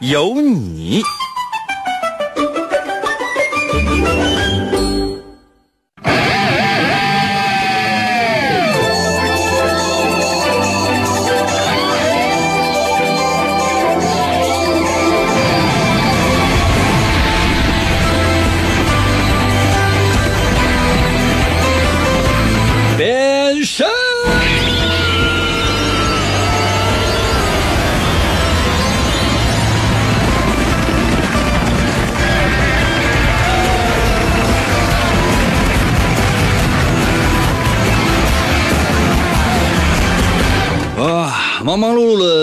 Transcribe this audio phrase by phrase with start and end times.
[0.00, 1.02] 有你。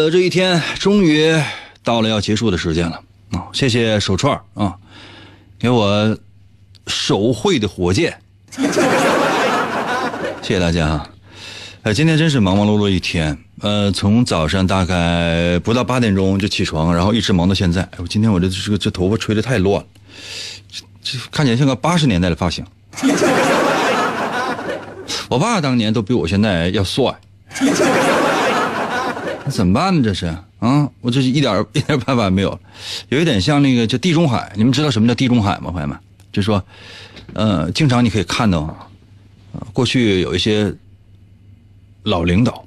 [0.09, 1.35] 这一天，终于
[1.83, 3.47] 到了要结束的时间了啊！
[3.53, 4.75] 谢谢手串啊，
[5.59, 6.17] 给我
[6.87, 8.17] 手绘的火箭，
[10.41, 11.09] 谢谢大家啊！
[11.83, 17.81] 呃，今天真是忙忙碌碌一天，呃，从早上大概不到八点钟就起床，然后一直忙到现在。
[17.81, 19.87] 哎呦，今天我这这个这头发吹的太乱了，
[20.71, 22.65] 这这看起来像个八十年代的发型。
[25.29, 27.13] 我爸当年都比我现在要帅。
[29.49, 30.03] 怎么办呢？
[30.03, 30.25] 这是
[30.59, 32.59] 啊，我这是一点一点办法没有，
[33.09, 34.51] 有一点像那个叫地中海。
[34.55, 35.97] 你们知道什么叫地中海吗，朋友们？
[36.31, 36.63] 就说，
[37.33, 38.59] 呃，经常你可以看到，
[39.53, 40.73] 呃，过去有一些
[42.03, 42.63] 老领导，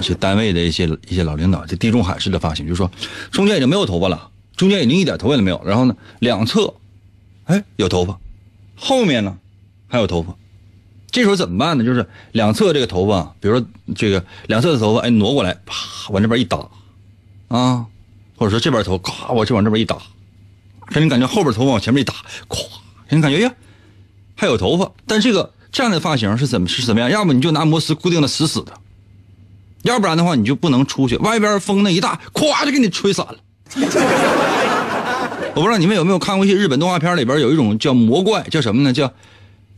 [0.00, 2.90] 是单位的一些一些老领导，这地中海式的发型，就说
[3.30, 6.74] 中间已经没有头发了，中间已经一点头发都没有，然后呢，两侧，
[7.44, 8.18] 哎，有头发，
[8.74, 9.36] 后面呢，
[9.88, 10.34] 还有头发。
[11.10, 11.84] 这时候怎么办呢？
[11.84, 15.74] 就是两侧这个头发，比如说这个两侧的头发，哎，挪过来，啪，
[16.10, 16.68] 往这边一打，
[17.48, 17.86] 啊，
[18.36, 19.96] 或者说这边头，咔，我就往这边一打，
[20.90, 22.12] 让你感觉后边头发往前面一打，
[22.48, 22.66] 咵，
[23.08, 23.54] 让你感觉呀，
[24.34, 24.92] 还有头发。
[25.06, 27.08] 但这个这样的发型是怎么是怎么样？
[27.10, 28.74] 要么你就拿摩丝固定的死死的，
[29.82, 33.36] 要不然的话你就不能出去，外边风那一大，咵就给你吹散了。
[35.54, 38.92] 我不知道你们有没有看过一些日本动画片里边有一种叫魔怪，叫什么呢？
[38.92, 39.14] 叫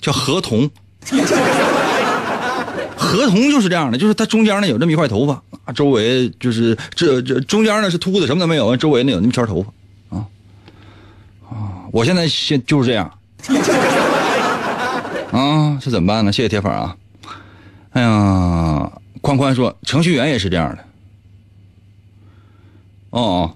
[0.00, 0.68] 叫河童。
[2.96, 10.26] 合同就是这样的，就是它中间呢有这么一块头发，啊，周围就是这这中间呢是秃的，什么都没有，周围呢有那么圈头发，啊
[11.48, 11.86] 啊！
[11.92, 13.10] 我现在现就是这样，
[15.32, 16.32] 啊，这怎么办呢？
[16.32, 16.96] 谢谢铁粉啊！
[17.92, 18.92] 哎呀，
[19.22, 20.84] 宽宽说程序员也是这样的，
[23.10, 23.54] 哦。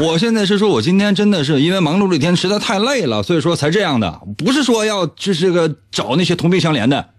[0.00, 4.20] 我现在是说，我今天真的是因为忙碌了一天，实在太累了，所以说才这样的。
[4.38, 7.10] 不是说要就是个找那些同病相怜的，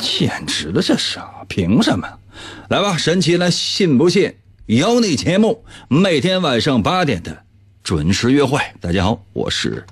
[0.00, 1.18] 简直了，这是！
[1.48, 2.06] 凭什么？
[2.68, 4.34] 来吧，神奇来信不信？
[4.66, 7.42] 有你节目，每天晚上八点的
[7.82, 8.60] 准时约会。
[8.80, 9.84] 大家好，我是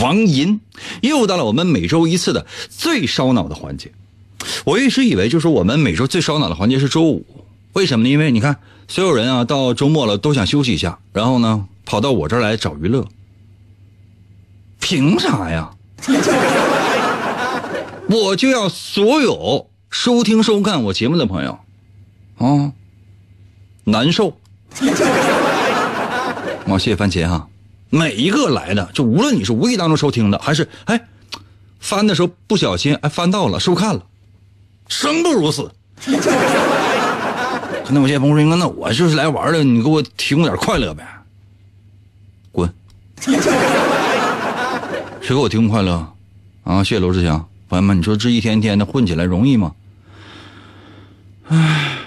[0.00, 0.60] 王银，
[1.00, 3.90] 又到了我们每周一次的最烧脑的环节。
[4.64, 7.26] 我一直以为就是我们每周最烧脑的环节是周五，
[7.72, 8.10] 为什么呢？
[8.12, 8.58] 因为你看。
[8.88, 13.06] 所有人啊，到周末了都想休息一下，然后呢，跑到我这儿来找娱乐。
[14.80, 15.70] 凭啥呀？
[18.08, 21.58] 我就要所有收听收看我节目的朋友，
[22.38, 22.72] 啊，
[23.84, 24.38] 难受。
[26.64, 27.48] 我 谢谢番茄哈，
[27.90, 31.06] 每一个来的，就无论你是无意当中收听的，还是哎
[31.78, 34.06] 翻的时候不小心哎翻到了收看了，
[34.88, 35.70] 生不如死。
[37.90, 41.06] 那我谢鹏说：“应该，那我就是来玩的，你给我提供点快乐呗。”
[42.52, 42.72] 滚！
[45.20, 46.12] 谁给我提供快乐？
[46.64, 46.84] 啊！
[46.84, 49.72] 谢谢罗志祥，朋友们，你说这一天天的混起来容易吗？
[51.48, 51.98] 唉，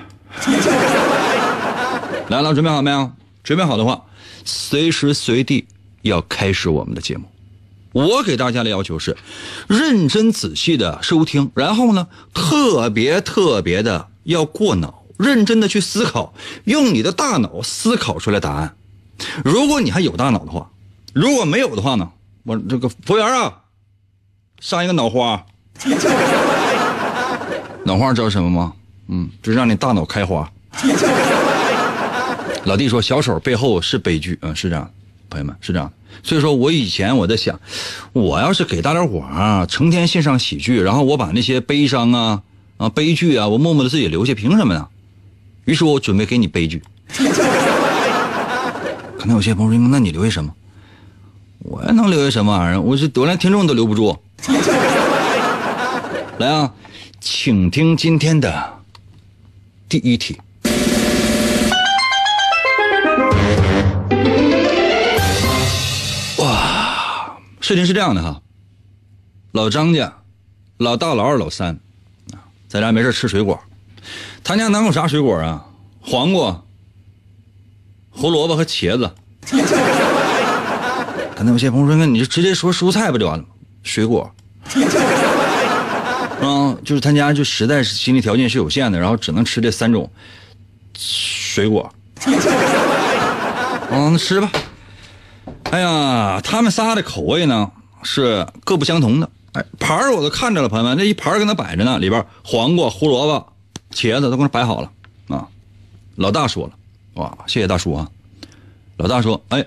[2.30, 3.12] 来了，准备好没有？
[3.44, 4.04] 准备好的话，
[4.46, 5.66] 随时随地
[6.04, 7.26] 要开始我们的节目。
[7.92, 9.18] 我给大家的要求是，
[9.68, 15.01] 认真仔细的收听，然后呢，特别特别的要过脑。
[15.22, 16.34] 认真的去思考，
[16.66, 18.76] 用你的大脑思考出来答案。
[19.46, 20.72] 如果你还有大脑的话，
[21.14, 22.10] 如果没有的话呢？
[22.44, 23.54] 我这个服务员啊，
[24.60, 25.46] 上一个脑花。
[27.86, 28.74] 脑花知道什么吗？
[29.10, 30.52] 嗯，就让你大脑开花。
[32.66, 34.40] 老弟说，小丑背后是悲剧。
[34.42, 34.90] 嗯，是这样，
[35.30, 35.92] 朋友们是这样。
[36.24, 37.60] 所以说我以前我在想，
[38.14, 42.42] 我要是给大家伙啊成天献上喜剧，然后我把那些悲伤啊
[42.78, 44.88] 啊悲剧啊，我默默的自己留下，凭什么呢？
[45.72, 46.84] 于是我准备给你悲剧。
[49.18, 50.54] 可能有些朋友说：“那你留下什么？”
[51.64, 52.82] 我能留下什么玩意儿？
[52.82, 54.20] 我是我连听众都留不住。
[56.40, 56.74] 来啊，
[57.22, 58.80] 请听今天的
[59.88, 60.38] 第一题。
[66.40, 68.42] 哇，事情是这样的哈，
[69.54, 70.18] 老张家
[70.80, 71.80] 老大、老二、老三
[72.34, 73.58] 啊，在家没事吃水果。
[74.44, 75.66] 他家能有啥水果啊？
[76.02, 76.64] 黄瓜、
[78.10, 79.12] 胡萝卜和茄子。
[81.36, 83.50] 可能有些朋友说：“那你就直接说蔬菜不就完了吗？
[83.84, 84.32] 水果。”
[86.44, 90.12] 嗯，就是他家就实在是经济条件是有限的，然后只能吃这三种
[90.98, 91.94] 水果。
[93.92, 94.52] 嗯， 那吃吧。
[95.70, 97.72] 哎呀，他们仨的口味呢
[98.04, 99.30] 是各不相同的。
[99.54, 103.51] 哎，盘儿我都看着了，朋友们，这一盘儿搁那摆着呢，里边黄瓜、胡萝卜、
[103.92, 104.92] 茄子都搁那摆好了
[105.28, 105.48] 啊。
[106.16, 106.74] 老大说了，
[107.16, 108.10] 哇，谢谢大叔啊。
[108.98, 109.66] 老大说，哎，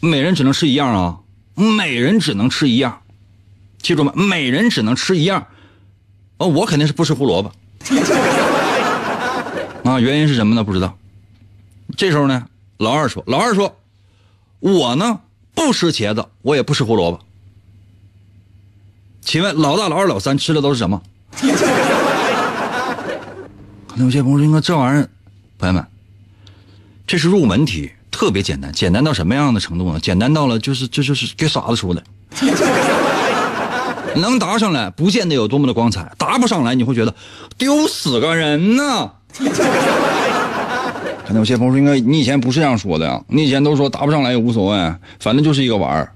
[0.00, 1.18] 每人只能吃一样啊，
[1.54, 3.02] 每人只能吃一样，
[3.78, 4.12] 记住没？
[4.14, 5.46] 每人只能吃一样。
[6.38, 7.52] 哦，我肯定是不吃胡萝卜。
[9.90, 10.62] 啊，原因是什么呢？
[10.62, 10.96] 不知道。
[11.96, 12.46] 这时候呢，
[12.78, 13.76] 老二说，老二说，
[14.60, 15.20] 我呢
[15.54, 17.20] 不吃茄子，我也不吃胡萝卜。
[19.20, 21.02] 请问老大、老二、老三吃的都是什么？
[23.92, 25.08] 可能有些朋友说，这玩意儿，
[25.58, 25.86] 朋友们，
[27.06, 30.00] 这是入门题，特别简单，简单到什么样的程度呢？
[30.00, 32.02] 简单到了就是这就是给傻子出的。
[34.16, 37.14] 能答上来，不见得有多么的光彩；答不上来，你会觉得
[37.58, 39.12] 丢死个人呢。
[41.26, 43.22] 可能有些朋友说，应该你以前不是这样说的呀？
[43.28, 46.14] 你以前都说答不上来也无所谓，反正就是一个玩儿。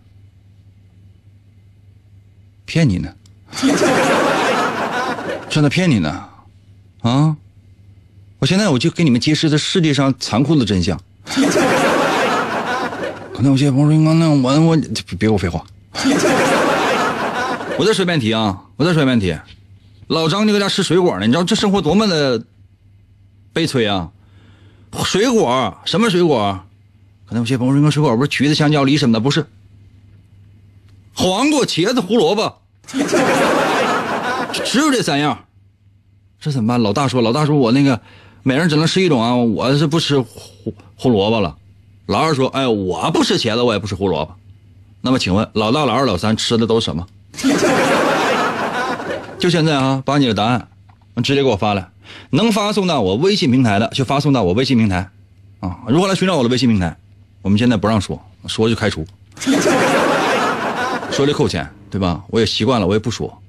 [2.64, 3.12] 骗你呢？
[5.50, 6.24] 真的骗你呢？
[7.02, 7.36] 啊！
[8.38, 11.00] 我现在我就给你们揭示这世界上残酷的真相。
[13.34, 15.64] 可能有些朋友说，那我我别给我废话。
[17.78, 18.62] 我再说一遍题啊！
[18.76, 19.36] 我再说一遍题，
[20.06, 22.42] 老张就搁家吃水果呢，你知道这生活多么的
[23.52, 24.10] 悲催啊！
[25.04, 26.58] 水果什么水果？
[27.28, 29.44] 可能有些朋友说，水果不是橘子、香蕉、梨什么的，不是。
[31.12, 32.60] 黄瓜、茄子、胡萝卜，
[34.64, 35.44] 只有这三样，
[36.40, 36.80] 这怎么办？
[36.82, 38.00] 老大说，老大说我那个
[38.46, 41.56] 每人只能吃一种啊，我是不吃胡胡萝卜了。
[42.06, 44.36] 老二说，哎，我不吃茄子，我也不吃胡萝卜。
[45.00, 47.04] 那么请问，老大、老二、老三吃的都是什么？
[49.36, 50.68] 就现在啊，把你的答案
[51.24, 51.88] 直接给我发来，
[52.30, 55.10] 能发送到我微信平台的就发送到我微信平台，
[55.58, 56.96] 啊，如何来寻找我的微信平台？
[57.42, 58.16] 我们现在不让说，
[58.46, 59.04] 说就开除，
[61.10, 62.22] 说就扣钱，对吧？
[62.28, 63.42] 我也习惯了，我也不说。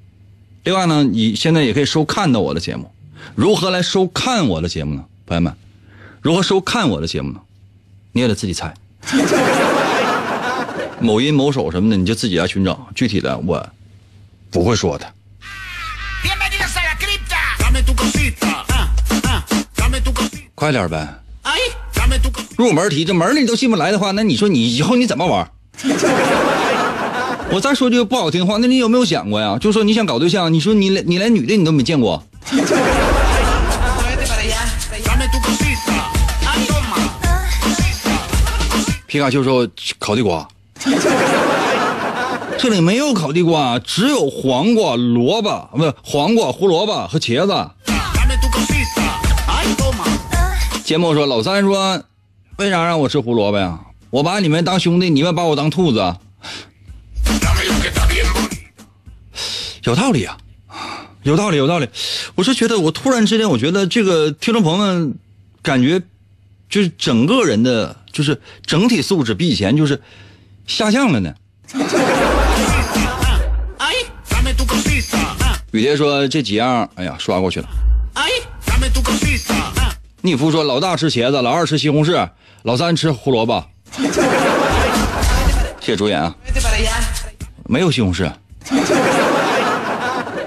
[0.64, 2.90] 另外呢，你现在也可以收看到我的节目，
[3.34, 5.04] 如何来收看我的节目呢？
[5.26, 5.52] 朋友们，
[6.20, 7.40] 如何收看我的节目呢？
[8.12, 8.74] 你也得自己猜，
[11.00, 12.88] 某音、某手什么的，你就自己来寻找。
[12.94, 13.68] 具体的我。
[14.50, 15.06] 不会说的。
[20.54, 21.06] 快点呗！
[22.56, 25.48] 入门题，这门你都进不来的话，那你说你以后你怎么玩？
[27.52, 29.58] 我再说句不好听话，那你有没有想过呀？
[29.60, 32.24] 就说你想搞对象，你说你连你连女的你都没见过。
[39.08, 39.66] 皮卡丘说
[39.98, 40.46] 烤地瓜。
[42.58, 47.70] 这里没有烤地瓜，只有黄瓜、萝卜，不是黄瓜、胡萝卜和茄子。
[50.84, 52.02] 节目说，老三说，
[52.58, 53.80] 为啥让我吃胡萝卜呀？
[54.10, 55.98] 我把你们当兄弟，你们把我当兔子。
[59.84, 60.36] 有道理啊，
[61.22, 61.88] 有道理，有道理。
[62.34, 65.14] 我是觉得，我突然之间，我觉得这个听众朋友们
[65.62, 66.02] 感觉，
[66.68, 70.02] 就是整个人的，就是整体素质比以前就是
[70.66, 71.32] 下降了呢。
[75.70, 77.68] 雨蝶说：“这几样，哎呀，刷过去了。”
[80.20, 82.28] 逆夫说：“老大吃茄子，老二吃西红柿，
[82.62, 83.64] 老三吃胡萝卜。”
[85.80, 86.34] 谢谢主演啊！
[87.66, 88.28] 没有西红柿。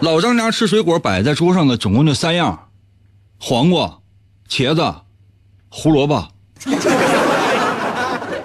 [0.01, 2.67] 老张家吃水果摆在桌上的总共就三样：
[3.39, 3.99] 黄瓜、
[4.49, 4.93] 茄子、
[5.69, 6.27] 胡萝卜。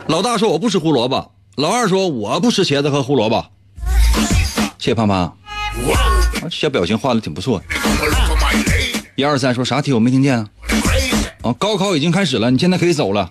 [0.08, 3.44] 老大说：“我不吃胡萝卜。”老二说：“我不吃茄子和胡萝卜。”
[4.78, 5.36] 谢谢胖胖。
[6.50, 7.60] 小表情画的挺不错。
[9.16, 9.92] 一二三，说啥题？
[9.92, 10.46] 我没听见啊。
[11.42, 13.28] 啊，高考已经开始了，你现在可以走了。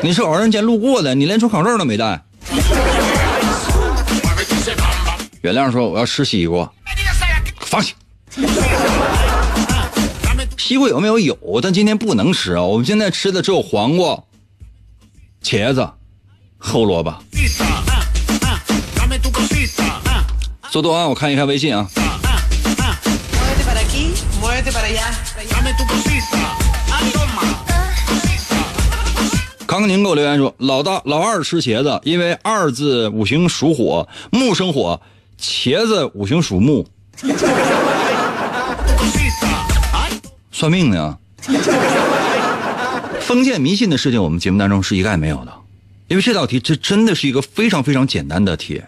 [0.00, 2.22] 你是偶然间路过的，你连出考证都没带。
[5.42, 6.70] 原谅说我要吃西瓜，
[7.60, 7.92] 放下。
[10.56, 11.18] 西瓜有没有？
[11.18, 12.62] 有，但今天不能吃啊。
[12.62, 14.22] 我们现在吃的只有黄瓜、
[15.42, 15.88] 茄子、
[16.58, 17.12] 胡萝卜。
[20.70, 21.06] 速度啊！
[21.06, 21.86] 我看一看微信啊。
[29.66, 35.00] 康康宁给我留言说：“老大老二吃茄子，因为二字五行属火，木生火；
[35.40, 36.86] 茄子五行属木。
[40.52, 41.18] ”算命呢？
[43.32, 45.52] 封建迷信的事情，我们节目当中是一概没有的，
[46.08, 48.82] 因为这道题这真的是一个非常非常简单的题，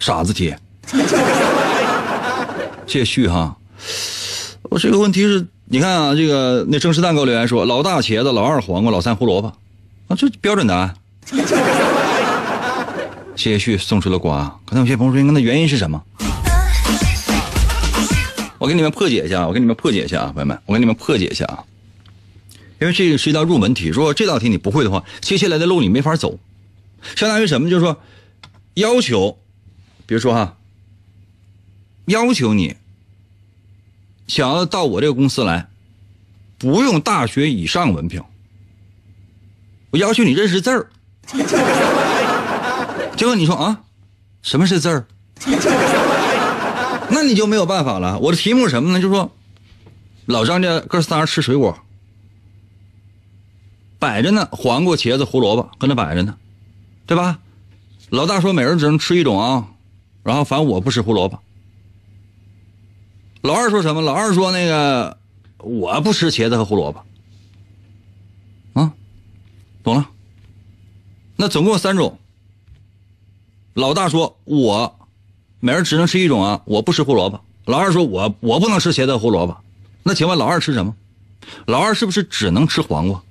[0.00, 0.52] 傻子题。
[2.88, 3.56] 谢谢旭哈，
[4.62, 9.46] 我这个问题是，你看啊，这个那郑师蛋糕留言说，老大茄子，老二黄瓜，老三胡萝卜，
[10.08, 10.92] 啊，这标准答案。
[13.36, 16.02] 谢谢旭送出了瓜，可能有些朋友说，那原因是什么？
[18.58, 21.62] 我给你们破解一下，我给你们破解一下啊，朋友们，我给你们破解一下啊，
[22.84, 26.38] 因为这个是一道入门题，如果这道题你不会的话，接下来的路你没法走，
[27.16, 27.70] 相当于什么？
[27.70, 27.98] 就是说，
[28.74, 29.38] 要求，
[30.04, 30.58] 比如说哈。
[32.04, 32.76] 要求你
[34.26, 35.68] 想要到我这个公司来，
[36.58, 38.22] 不用大学以上文凭。
[39.90, 40.90] 我要求你认识字儿。
[43.16, 43.80] 结果你说啊，
[44.42, 45.06] 什么是字儿？
[47.08, 48.18] 那你就没有办法了。
[48.18, 49.00] 我的题目是什么呢？
[49.00, 49.32] 就是说
[50.26, 51.83] 老张家哥仨吃水果，
[54.04, 56.36] 摆着呢，黄瓜、茄子、胡萝卜搁那摆着呢，
[57.06, 57.38] 对吧？
[58.10, 59.68] 老大说每人只能吃一种啊，
[60.22, 61.40] 然后反正我不吃胡萝卜。
[63.40, 64.02] 老二说什么？
[64.02, 65.16] 老二说：“那个，
[65.56, 67.02] 我不吃茄子和胡萝卜。”
[68.78, 68.92] 啊，
[69.82, 70.10] 懂了。
[71.36, 72.18] 那总共三种。
[73.72, 75.08] 老大说：“我
[75.60, 79.56] 每人只能吃一种啊，我不吃胡萝卜。”老二说：“我我不能吃茄子和胡萝卜。”
[80.04, 80.94] 那请问老二吃什么？
[81.66, 83.22] 老二是不是只能吃黄瓜？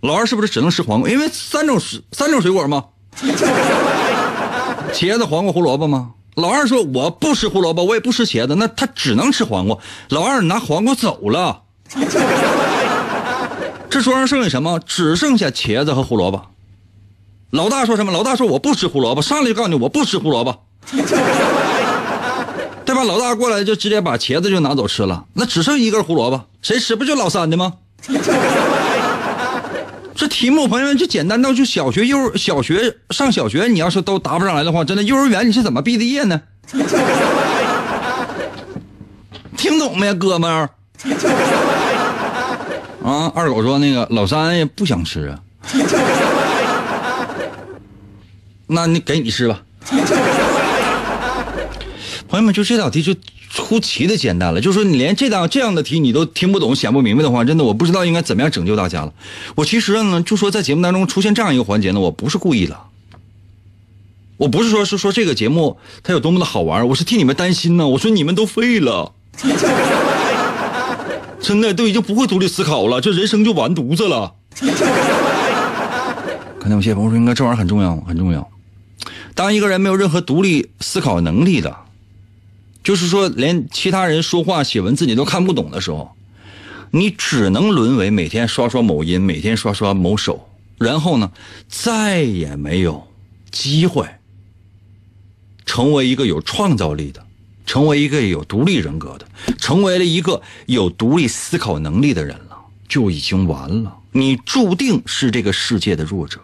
[0.00, 1.10] 老二是不是只能吃黄瓜？
[1.10, 2.84] 因为三种水三种水果吗？
[4.92, 6.10] 茄子、黄瓜、胡萝卜吗？
[6.36, 9.76] 老二说：“我不吃胡萝卜，我也不吃茄子，那他只能吃黄瓜。”
[10.10, 11.62] 老二拿黄瓜走了，
[13.90, 14.78] 这桌上剩下什么？
[14.78, 16.46] 只剩下茄子和胡萝卜。
[17.50, 18.12] 老大说什么？
[18.12, 20.62] 老大说：“我不吃胡萝卜。”上来就告诉你：“我不吃胡萝卜。”
[22.86, 23.02] 对吧？
[23.02, 26.94] 老大过来就直接把茄子就拿走吃了，那只剩一根胡萝卜，谁吃？
[26.94, 27.74] 不就老三的吗？
[30.18, 36.42] 这题目，朋友们，就简单到就小学幼儿小学上小学，你要是都答不上来的话，真的幼儿园你是怎么毕的业呢？
[39.56, 40.70] 听懂没，哥们儿？
[43.04, 45.38] 啊，二狗说那个老三也不想吃啊，
[48.66, 49.62] 那你给你吃吧。
[52.26, 53.14] 朋友们，就这道题就
[53.48, 54.60] 出奇的简单了。
[54.60, 59.12] 就是说你连这道这样的题你都听不懂、想不明白的话，真的我不知道应该怎么样拯救大家了。
[59.56, 62.78] 我其实呢，就说在节目当中出现这样一个环节呢，我不是故意的。
[64.36, 67.88] 我不是说是说这个节目它有多么的好玩，我是替你们担心呢。
[67.88, 69.12] 我说你们都废了，
[71.40, 74.34] 真的都已经不会独立思考了，这人生就完犊子了。
[76.60, 78.48] 可能有些朋友说，应该这玩意儿很重要，很重要。
[79.34, 81.74] 当一个人没有任何独立思考能力的。
[82.88, 86.16] 就是说，连其他人说话、写文字你都看不懂的时候，
[86.90, 91.30] 你只能沦为每天刷刷某音，每天刷刷某手，然后呢，
[91.68, 93.06] 再也没有
[93.50, 94.08] 机会
[95.66, 97.26] 成为一个有创造力的，
[97.66, 99.28] 成为一个有独立人格的，
[99.58, 102.56] 成为了一个有独立思考能力的人了，
[102.88, 103.98] 就已经完了。
[104.12, 106.40] 你注定是这个世界的弱者，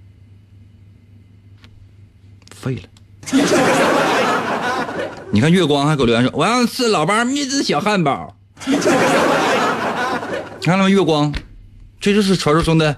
[2.56, 3.89] 废了。
[5.32, 8.34] 你看月光还给我留言说：“我要吃老八秘制小汉堡。
[8.66, 8.76] ”你
[10.66, 10.90] 看到没？
[10.90, 11.32] 月光，
[12.00, 12.96] 这就是传说中的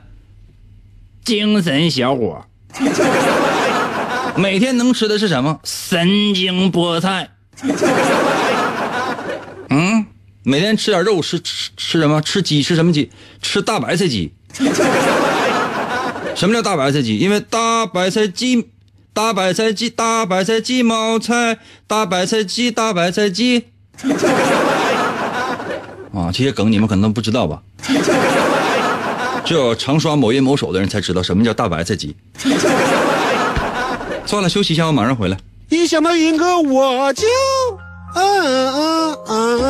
[1.24, 2.44] 精神小伙。
[4.34, 5.60] 每天能吃的是什么？
[5.62, 7.28] 神经菠菜。
[9.68, 10.06] 嗯，
[10.42, 12.22] 每天吃点肉，吃吃吃什么？
[12.22, 12.62] 吃鸡？
[12.62, 13.10] 吃什么鸡？
[13.42, 14.32] 吃大白菜鸡。
[16.34, 17.18] 什么叫大白菜鸡？
[17.18, 18.70] 因为大白菜鸡。
[19.14, 23.66] 大白菜鸡，大白菜鸡毛菜，大白菜鸡，大白菜鸡。
[26.14, 27.60] 啊，这些梗你们可能不知道吧？
[29.44, 32.16] 只有常刷某音某手的人才知道什么叫大白菜鸡。
[34.24, 35.36] 算了，休息一下，我马上回来。
[35.68, 37.26] 一想到银哥，我就
[38.14, 39.62] 嗯嗯嗯嗯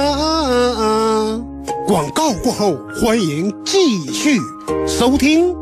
[0.46, 1.64] 嗯嗯。
[1.87, 4.38] 广告过后，欢迎继续
[4.87, 5.62] 收听。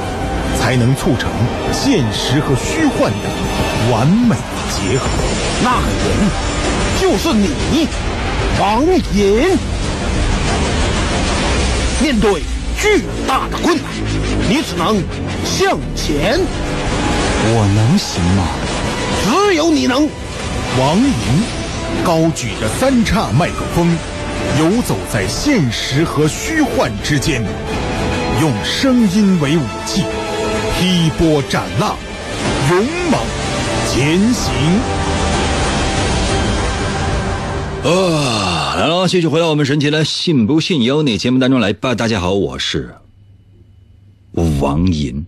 [0.59, 1.29] 才能促成
[1.71, 3.29] 现实和虚幻的
[3.91, 4.35] 完美
[4.69, 5.07] 结合。
[5.63, 6.29] 那个人
[6.99, 7.87] 就是你，
[8.59, 9.57] 王隐。
[12.01, 12.41] 面对
[12.79, 13.85] 巨大的困难，
[14.49, 15.03] 你只能
[15.45, 16.39] 向前。
[17.43, 18.43] 我能行吗？
[19.23, 20.09] 只有你能。
[20.79, 21.43] 王莹
[22.03, 23.95] 高举着三叉麦克风，
[24.59, 27.43] 游走在现实和虚幻之间，
[28.39, 30.03] 用声音为武器，
[30.81, 31.95] 劈波斩浪，
[32.71, 32.79] 勇
[33.11, 33.21] 猛
[33.87, 34.51] 前行。
[37.83, 41.93] 啊，来了，继续回到我们神奇的“信不信由你”节目当中来吧。
[41.93, 42.95] 大家好，我是
[44.59, 45.23] 王银。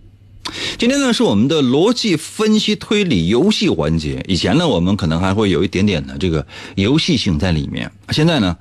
[0.76, 4.24] 今天呢是我们的逻辑分析推理游戏环节。
[4.26, 6.44] 以前呢，我们可能还会有一点点的这个
[6.74, 7.88] 游戏性在里面。
[8.08, 8.56] 现在呢，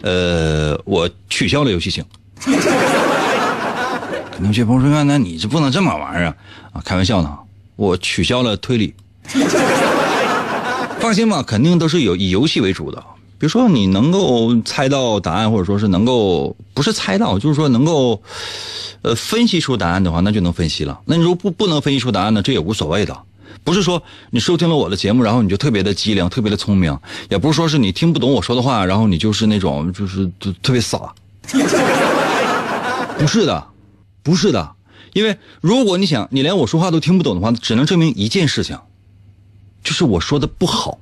[0.00, 2.02] 呃，我取消了游戏性。
[4.38, 6.32] 可能有些朋友说：“那你这不能这么玩啊！”
[6.72, 7.36] 啊，开玩笑呢，
[7.74, 8.94] 我取消了推理。
[11.00, 13.02] 放心吧，肯定都是有以游戏为主的。
[13.36, 18.22] 比如说，你能够猜到答案，或者说是能够不是猜到，就是说能够，
[19.02, 21.00] 呃，分析出答案的话，那就能分析了。
[21.06, 23.18] 那你如果不不能分析出答案呢，这也无所谓的。
[23.64, 26.96] 不是说你收听了我的节目，然后你就特别的机灵、特别的聪明，
[27.28, 31.12] 也不是说是你听不懂我说的话，然后你就是那种就是就特别傻。
[33.18, 33.66] 不是的，
[34.28, 34.74] 不是的，
[35.14, 38.78] 因为如果你想你连我说话都听不懂的话，只能证明一件事情，
[39.82, 40.98] 就是我说的不好。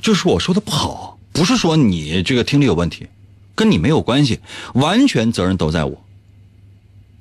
[0.00, 3.08] 就是我说的不好，不是说你这个听力有问题，
[3.56, 4.38] 跟你没有关系，
[4.74, 6.00] 完全责任都在我。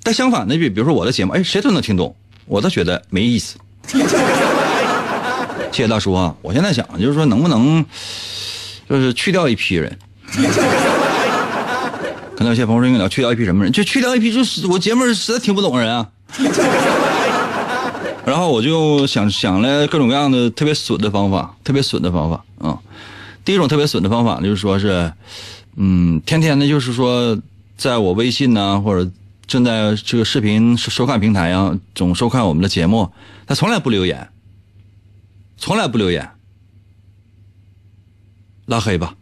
[0.03, 3.57] 但相反的，比比如说我的节目，哎，谁都能听懂，我倒觉得没意思。
[3.87, 3.97] 谢
[5.71, 6.35] 谢大叔啊！
[6.43, 7.83] 我现在想就是说，能不能
[8.87, 9.97] 就是去掉一批人？
[12.37, 13.73] 可能有些朋友说，你要去掉一批什么人？
[13.73, 16.07] 就去掉一批，就是我节目实在听不懂人啊。
[18.23, 22.77] 然后我就想想了各种各样的特别损的方法，特别损的方法啊。
[23.43, 25.11] 第一种特别损的方法就是说是，
[25.77, 27.35] 嗯，天天的，就是说，
[27.75, 29.09] 在我微信呢，或者
[29.47, 33.11] 正在这个视频收看平台啊，总收看我们的节目，
[33.47, 34.29] 他从来不留言，
[35.57, 36.29] 从来不留言，
[38.67, 39.15] 拉黑吧。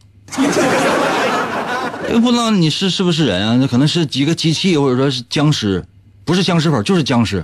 [2.19, 3.57] 不知道你是是不是人啊？
[3.59, 5.85] 那可能是几个机器，或者说是僵尸，
[6.23, 7.43] 不是僵尸粉就是僵尸。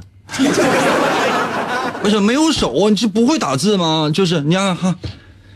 [2.03, 2.89] 为什么没有手？
[2.89, 4.09] 你是不会打字吗？
[4.13, 4.95] 就是你看哈，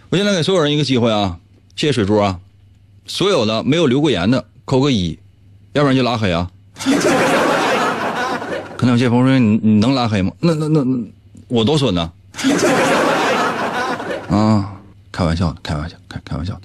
[0.10, 1.38] 我现在给所有人一个机会啊！
[1.76, 2.40] 谢谢水珠啊！
[3.08, 5.18] 所有的没有留过言的扣个一，
[5.74, 6.50] 要不然就拉黑啊！
[8.78, 10.32] 可能有些朋友说你你能拉黑吗？
[10.40, 10.98] 那那那那
[11.48, 12.12] 我多损呢！
[14.30, 14.72] 啊，
[15.12, 16.62] 开玩笑的，开玩笑，开开玩笑的！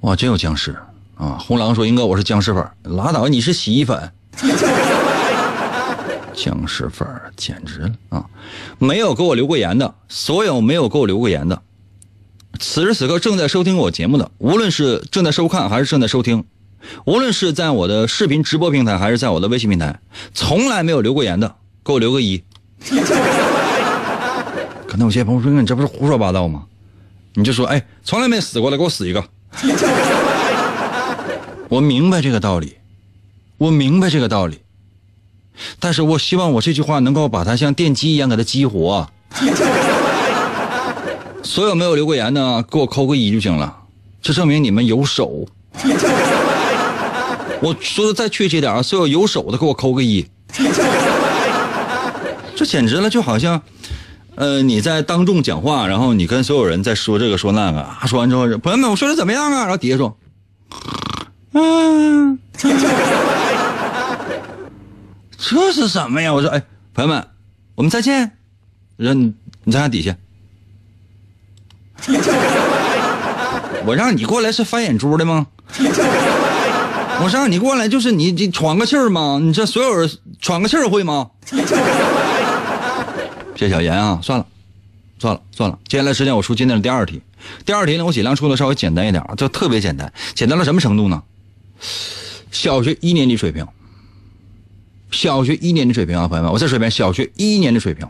[0.00, 0.76] 哇，真有僵尸
[1.18, 1.36] 啊！
[1.38, 4.12] 红狼说：“英哥，我是僵尸粉。”拉倒，你是洗衣粉。
[6.32, 8.24] 僵尸粉简直了啊！
[8.78, 11.60] 没有给我留过言的，所有没有给我留过言的，
[12.60, 16.44] 此时此刻正在收听我节目的，无论是正在收看还是正在收听，
[17.04, 19.98] 无论是在我的视频直播平台还是在我的微信平台，
[20.32, 22.40] 从来没有留过言的，给我留个一。
[24.86, 26.62] 可能有些朋友说：“你这不是胡说八道吗？”
[27.34, 29.20] 你就说：“哎，从来没死过的，给我死一个。”
[31.68, 32.76] 我明白这个道理，
[33.58, 34.60] 我明白这个道理。
[35.78, 39.08] 但是我希望我这句话能够把它像电击一样给它激活。
[41.42, 43.76] 所有没有留过言的，给我扣个一就行了，
[44.22, 45.46] 这证明你们有手。
[47.60, 50.26] 我说的再确切点啊，所有有手的给我扣个一。
[52.56, 53.60] 这简直了，就好像，
[54.36, 59.62] 呃，你在当众讲话，然后你跟所有人在说这个说那个，说完之后，朋友们，我说的怎么样啊？
[59.62, 60.16] 然后底下说，
[61.58, 62.38] 嗯。
[65.38, 66.32] 这是什么呀？
[66.32, 66.62] 我说，哎，
[66.94, 67.26] 朋友们，
[67.74, 68.32] 我们再见。
[68.96, 70.16] 人，你再看底下，
[73.86, 75.46] 我让你过来是翻眼珠的吗？
[77.20, 79.38] 我让你过来就是你你喘个气儿吗？
[79.40, 81.30] 你这所有人喘个气儿会吗？
[83.54, 84.46] 谢小严啊，算了，
[85.18, 85.78] 算了，算了。
[85.86, 87.22] 接下来时间我出今天的第二题，
[87.64, 91.22] 第二题呢我尽量出的稍微简单一点啊，就特别简单，简单到什么程度呢？
[92.50, 93.66] 小学一年级水平，
[95.10, 98.08] 小学一年级水平啊，朋友们，我再说一遍，小学一年级水平，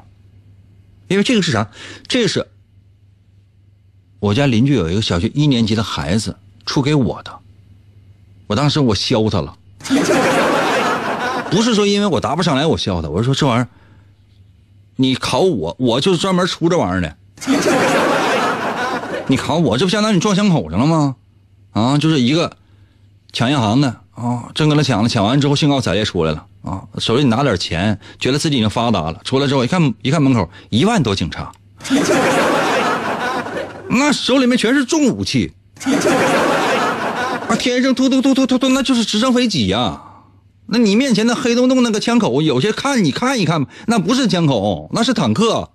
[1.08, 1.70] 因为这个是啥？
[2.06, 2.46] 这是
[4.20, 7.38] 我家邻居有一个小学一年级的孩子出给我的，
[8.46, 9.56] 我当时我削他了，
[11.50, 13.68] 不是说因为我答不上来我削他，我是说这玩意儿，
[14.96, 17.16] 你考我，我就是专门出这玩意儿的，
[19.28, 21.16] 你考我，这不相当于你撞枪口上了吗？
[21.72, 22.56] 啊，就是一个
[23.38, 31.52] 抢银行的啊，正跟他抢了，抢完之后兴高采烈出来了啊，手里拿点钱，觉得自己已经发达了，出来之后一看，一看门口一万多警察。
[33.90, 35.52] 那手里面全是重武器，
[37.46, 40.02] 啊，天上突突突突突突，那就是直升飞机呀、
[40.66, 45.70] 那你面前的黑洞洞那个枪口，有些看你看一看，那不是枪口，那是坦克，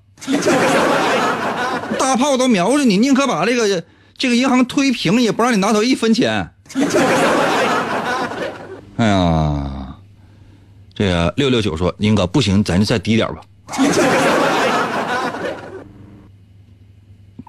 [1.98, 3.86] 大炮都瞄着你，宁可把这个
[4.18, 6.50] 这个银行推平，也不让你拿走一分钱。
[9.04, 9.98] 哎呀，
[10.94, 13.42] 这个六六九说，宁哥不行，咱就再低点吧。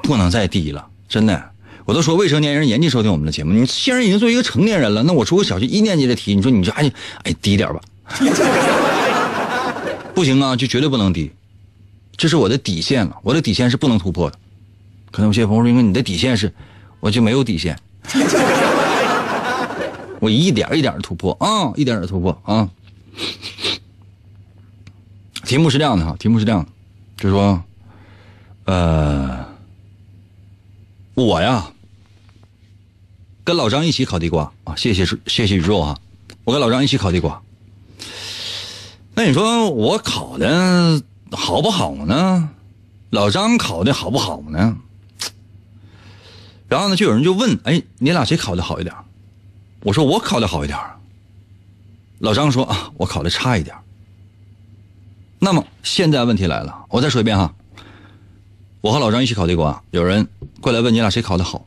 [0.02, 1.50] 不能再低了，真的。
[1.84, 3.52] 我都说未成年人严禁收听我们的节目。
[3.52, 6.90] 你既然已经作为一个成年人了，那我出个小学一年级的题，你说你就哎
[7.22, 7.80] 哎低点吧，
[10.12, 11.30] 不行啊，就绝对不能低，
[12.16, 14.36] 这是我的底线了，我的底线是不能突破的。
[15.12, 16.52] 可能有些朋友说，因为你的底线是，
[16.98, 17.78] 我就没有底线，
[20.24, 22.70] 我一点一点的突破啊，一点点突破啊。
[25.44, 26.70] 题目是这样的哈，题目是这样的，
[27.18, 27.62] 就是说，
[28.64, 29.44] 呃。
[31.12, 31.70] 我呀，
[33.44, 34.74] 跟老张一起烤地瓜啊！
[34.74, 35.96] 谢谢谢谢宇宙啊！
[36.42, 37.40] 我跟老张一起烤地瓜。
[39.14, 42.48] 那你说我烤的好不好呢？
[43.10, 44.76] 老张烤的好不好呢？
[46.66, 48.92] 然后呢，就有人就问：哎，你俩谁烤的好一点？
[49.84, 50.78] 我说我考的好一点。
[52.18, 53.76] 老张说啊，我考的差一点。
[55.38, 57.54] 那么现在问题来了，我再说一遍哈。
[58.80, 60.26] 我和老张一起烤地瓜，有人
[60.62, 61.66] 过来问你俩谁考的好。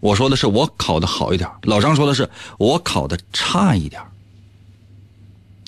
[0.00, 4.00] 我说的是我考的好一点，老张说的是我考的差一点。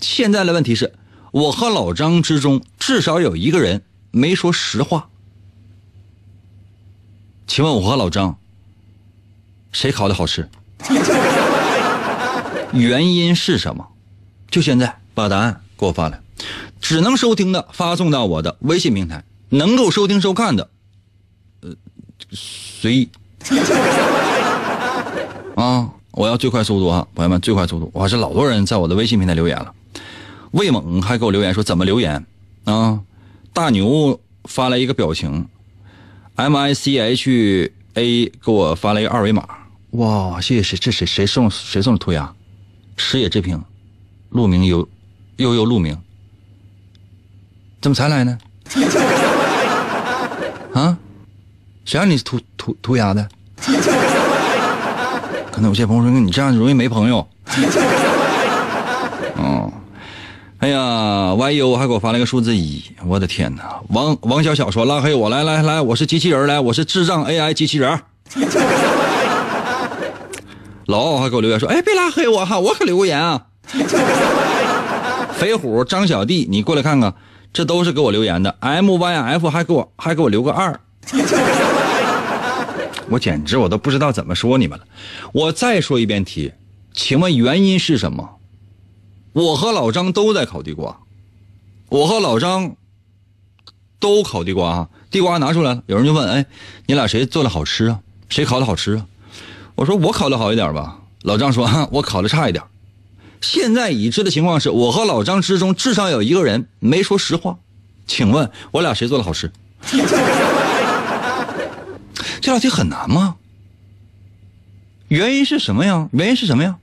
[0.01, 0.95] 现在的问题是，
[1.33, 5.11] 我和老张之中至少有一个人没说实话。
[7.47, 8.39] 请问我和老张
[9.73, 10.49] 谁烤的好吃？
[12.73, 13.89] 原因是什么？
[14.51, 16.21] 就现在把答案给我发来，
[16.81, 19.25] 只能收听的发送到我的微信平台。
[19.51, 20.69] 能够收听收看的，
[21.63, 21.75] 呃，
[22.31, 23.09] 随意
[25.57, 25.89] 啊！
[26.11, 27.91] 我要最快速度啊，朋友们，最快速度！
[27.95, 29.73] 我还是老多人在我的微信平台留言了，
[30.51, 32.27] 魏猛还给我留言说怎么留言
[32.65, 33.01] 啊？
[33.55, 35.49] 大牛发来一个表情
[36.37, 39.49] ，M I C H A 给我发了一个二维码，
[39.93, 40.41] 哇！
[40.41, 40.77] 谢谢谁？
[40.77, 42.31] 这谁谁送谁送的涂鸦？
[42.97, 43.63] 石野志平，
[44.31, 44.87] 陆明悠
[45.37, 45.97] 悠悠陆明，
[47.81, 48.39] 怎么才来呢？
[50.75, 50.97] 啊，
[51.85, 53.29] 谁让你涂涂涂鸦的？
[55.51, 57.27] 可能有些朋友说，你这样容易没朋友。
[59.37, 59.73] 哦，
[60.59, 60.79] 哎呀
[61.33, 63.81] ，YU 还给我发了个数字一，我的天哪！
[63.89, 67.99] 王王小小说拉黑我，来来来，我是机器人，来，我是智障 AI 机器人。
[70.89, 73.47] 老奥还给我留言说，哎，别拉黑我哈，我可留过言啊。
[75.37, 77.15] 肥虎张小弟，你过来看看。
[77.53, 80.81] 这都是给我留言的，MYF 还给我还给我留个二，
[83.11, 84.85] 我简直我都不知道怎么说你们了。
[85.33, 86.53] 我再说一遍题，
[86.95, 88.37] 请问原因是什么？
[89.33, 91.01] 我和老张都在烤地瓜，
[91.89, 92.77] 我和老张
[93.99, 95.83] 都烤地瓜啊，地瓜拿出来了。
[95.87, 96.47] 有人就问，哎，
[96.87, 98.01] 你俩谁做的好吃啊？
[98.29, 99.07] 谁烤的好吃啊？
[99.79, 100.99] 我说我考的好一点吧。
[101.23, 102.65] 老张说， 我考的差一点。
[103.41, 107.59] 现在已知的情况是我和老张之中至少有一个人没说实话，
[108.05, 109.53] 请问我俩谁做的好吃？
[112.41, 113.37] 这道题很难吗？
[115.07, 116.09] 原因是什么呀？
[116.11, 116.77] 原因是什么呀？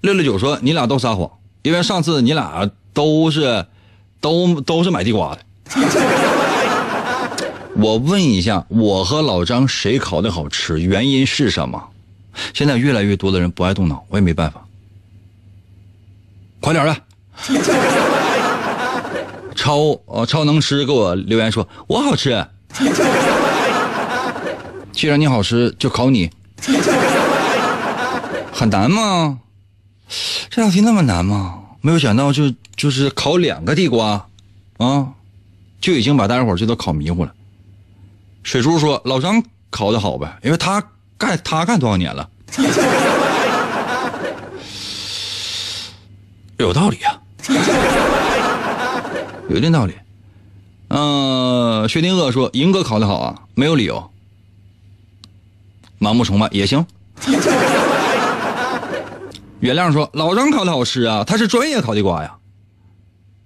[0.00, 1.30] 六六九说你俩都撒谎，
[1.62, 3.66] 因为上次你俩都是
[4.20, 5.42] 都都是买地瓜的。
[7.80, 10.80] 我问一下，我和老张谁烤的好吃？
[10.80, 11.82] 原因是什么？
[12.52, 14.62] 现在越来越多的人不爱动脑，我也没办法。
[16.60, 16.94] 快点的！
[19.56, 22.46] 超呃超能吃给我留言说，我好吃。
[24.92, 26.30] 既然你好吃，就考你。
[28.52, 29.38] 很难吗？
[30.50, 31.60] 这道题那么难吗？
[31.80, 34.26] 没有想到就就是考两个地瓜，
[34.76, 35.08] 啊，
[35.80, 37.32] 就已经把大家伙就都考迷糊了。
[38.42, 40.82] 水珠说：“老张考的好呗，因为他
[41.18, 42.28] 干他干多少年了，
[46.58, 47.20] 有道理啊，
[49.48, 49.94] 有一定道理。”
[50.88, 54.10] 嗯，薛定谔说：“银哥考的好啊，没有理由。”
[56.00, 56.84] 盲目崇拜也行。
[59.60, 62.34] 原谅说：“老张考的好吃啊，他是专业烤地瓜呀。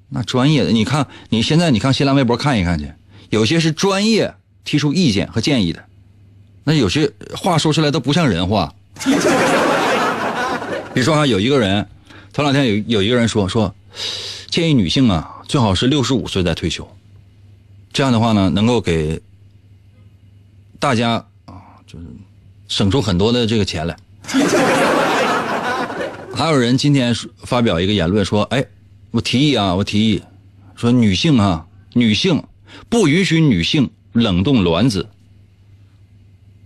[0.09, 2.92] 那专业的，你看你现在你看新浪微博看一看去，
[3.30, 5.85] 有些是专业提出意见和建议的，
[6.64, 8.74] 那有些话说出来都不像人话。
[10.94, 11.87] 比如说啊，有一个人，
[12.33, 13.74] 头两天有有一个人说说，
[14.48, 16.88] 建议女性啊最好是六十五岁再退休，
[17.92, 19.20] 这样的话呢能够给
[20.79, 21.55] 大家啊
[21.87, 22.07] 就是
[22.68, 23.96] 省出很多的这个钱来。
[26.35, 28.64] ”还有人今天发表一个言论说：“哎，
[29.11, 30.22] 我提议啊，我提议，
[30.74, 32.42] 说女性啊，女性
[32.88, 35.07] 不允许女性冷冻卵子。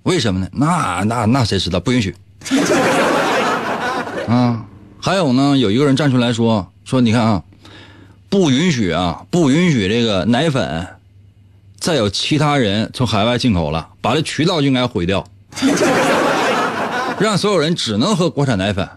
[0.04, 0.48] 为什么呢？
[0.52, 1.80] 那那那谁知道？
[1.80, 2.14] 不允许。
[4.28, 4.64] 啊，
[5.00, 7.42] 还有呢，有一个人站出来说说，你看啊，
[8.28, 10.86] 不允许啊，不允许这个奶粉
[11.78, 15.26] 再有其他人从海外进口了，把这渠道就应该毁掉，
[17.18, 18.88] 让所有人只能喝国产奶粉。”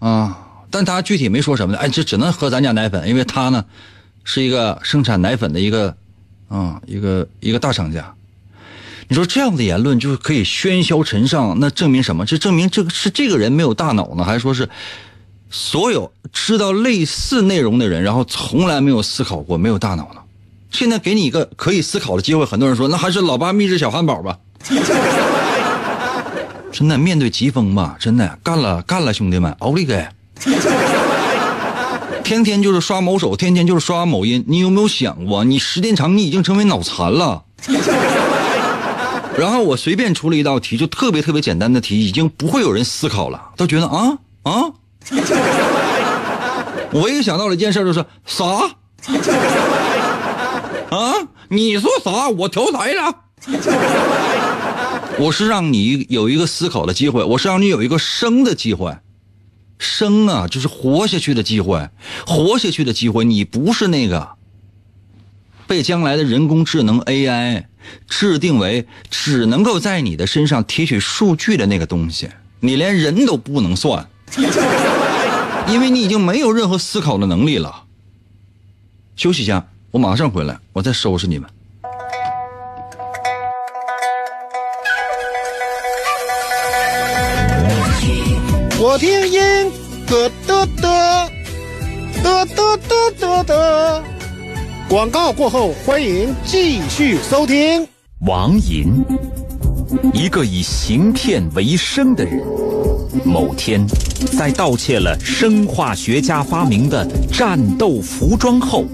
[0.00, 0.38] 啊，
[0.70, 3.64] 但他具体没说什么的，哎，这只能喝咱家奶粉，因为他呢，
[4.24, 5.96] 是一个生产奶粉的一个，
[6.54, 8.14] 啊，一个一个大厂家。
[9.08, 12.24] 你说这样的言论就是可以喧嚣尘上，那证明什么？
[12.24, 14.68] 这证明这个是这个人没有大脑呢，还是说是
[15.50, 20.20] 所有知道类似内容的人，然后从来没有思考过，没有大脑呢？
[20.70, 24.38] 现在给你一个可以思考的机会，很多人说那还是老八秘制小汉堡吧。
[26.72, 30.06] 真的面对疾风吧，真的干了干了，兄弟们，奥利给！
[32.24, 37.44] 天天就是刷某手，天天就是刷某音，你有没有想过，你时间长，你已经成为脑残了？
[39.36, 44.52] 然后我随便出了一道题，就特别特别简单的题，已经不会有人思考了，都觉得啊啊！
[46.92, 48.44] 我一想到了一件事，就是啥？
[50.88, 51.12] 啊？
[51.48, 52.30] 你说啥？
[52.30, 53.14] 我调台了。
[55.18, 58.96] 我是让你有一个思考的机会，我是让你有一个生的机会，
[59.78, 61.88] 生啊，就是活下去的机会，
[62.26, 63.24] 活下去的机会。
[63.24, 64.30] 你不是那个
[65.66, 67.64] 被将来的人工智能 AI
[68.08, 74.08] 制定为只能够在你的身上提取数据的那个东西，你连人都不能算，
[75.68, 77.84] 因为你已经没有任何思考的能力了。
[79.16, 81.48] 休息一下，我马上回来，我再收拾你们。
[88.76, 89.08] 我听
[90.06, 91.30] 得得得
[92.22, 94.04] 得得得得得，
[94.88, 97.86] 广告过后欢迎继续收听。
[98.26, 99.04] 王银，
[100.12, 102.42] 一个以行骗为生的人，
[103.24, 103.86] 某天
[104.36, 108.84] 在盗窃了生化学家发明的战斗服装后，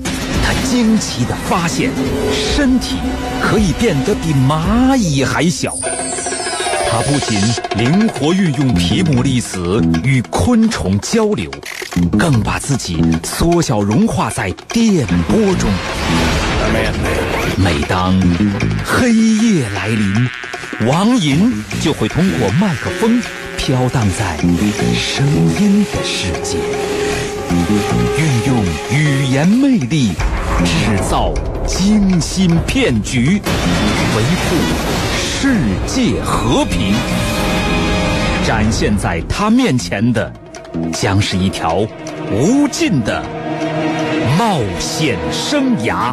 [0.44, 1.90] 他惊奇地发现，
[2.32, 2.96] 身体
[3.42, 5.76] 可以变得比蚂蚁还小。
[7.02, 7.40] 不仅
[7.76, 11.50] 灵活运用皮姆粒子与昆虫交流，
[12.18, 15.70] 更把自己缩小融化在电波中。
[17.56, 18.20] 每当
[18.84, 20.28] 黑夜来临，
[20.86, 23.20] 王银就会通过麦克风
[23.56, 24.36] 飘荡在
[24.94, 25.26] 声
[25.58, 26.58] 音的世界，
[28.18, 30.10] 运用语言魅力
[30.64, 31.32] 制造
[31.66, 33.40] 精心骗局，
[34.16, 35.19] 维护。
[35.42, 36.92] 世界和平
[38.46, 40.30] 展现在他面前的，
[40.92, 41.78] 将是一条
[42.30, 43.24] 无尽的
[44.38, 46.12] 冒险生涯。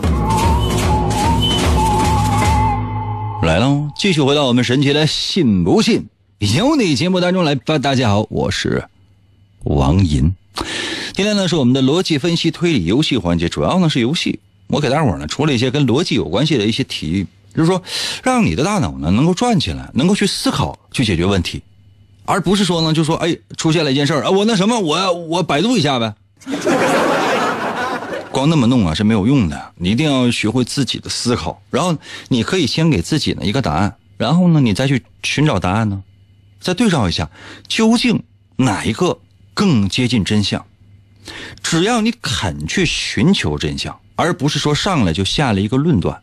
[3.44, 6.08] 来喽，继续回到我们神奇的“信不信
[6.40, 7.78] 由你”节目当中来吧。
[7.78, 8.86] 大家好，我是
[9.66, 10.34] 王银。
[11.12, 14.40] 今天呢是我们的逻辑分析推理游戏环节，主要呢是游戏。
[14.68, 17.28] 我给大伙呢出了一些跟逻辑有关系的一些题。
[17.58, 17.82] 就是说，
[18.22, 21.64] 让你的大脑呢能够转起来，能够去思考，去解决问题，
[22.24, 26.14] 而不是说呢，就说哎，出现了一件事儿啊，我那什么，我我百度一下呗。
[28.32, 31.60] 光那么弄啊是没有用的，你一定要学会自己的思考。
[31.72, 36.04] 然后你可以先给自己呢一个答案，然后呢你再去寻找答案呢，
[36.62, 37.28] 再对照一下，
[37.68, 38.22] 究竟
[38.58, 39.18] 哪一个
[39.56, 40.64] 更接近真相？
[41.64, 46.22] 只要你肯去寻求真相，而不是说上来就下了一个论断。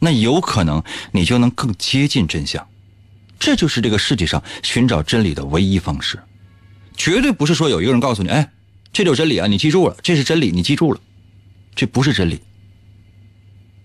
[0.00, 0.82] 那有可能
[1.12, 2.66] 你就能更接近真相，
[3.38, 6.18] 这就是这个世界上寻找真理的唯一方式，
[6.96, 8.50] 绝对不是说有一个人告诉你，哎，
[8.92, 11.00] 这就是真理啊，你记住了，这是真理，你记住了，
[11.74, 12.40] 这不是真理。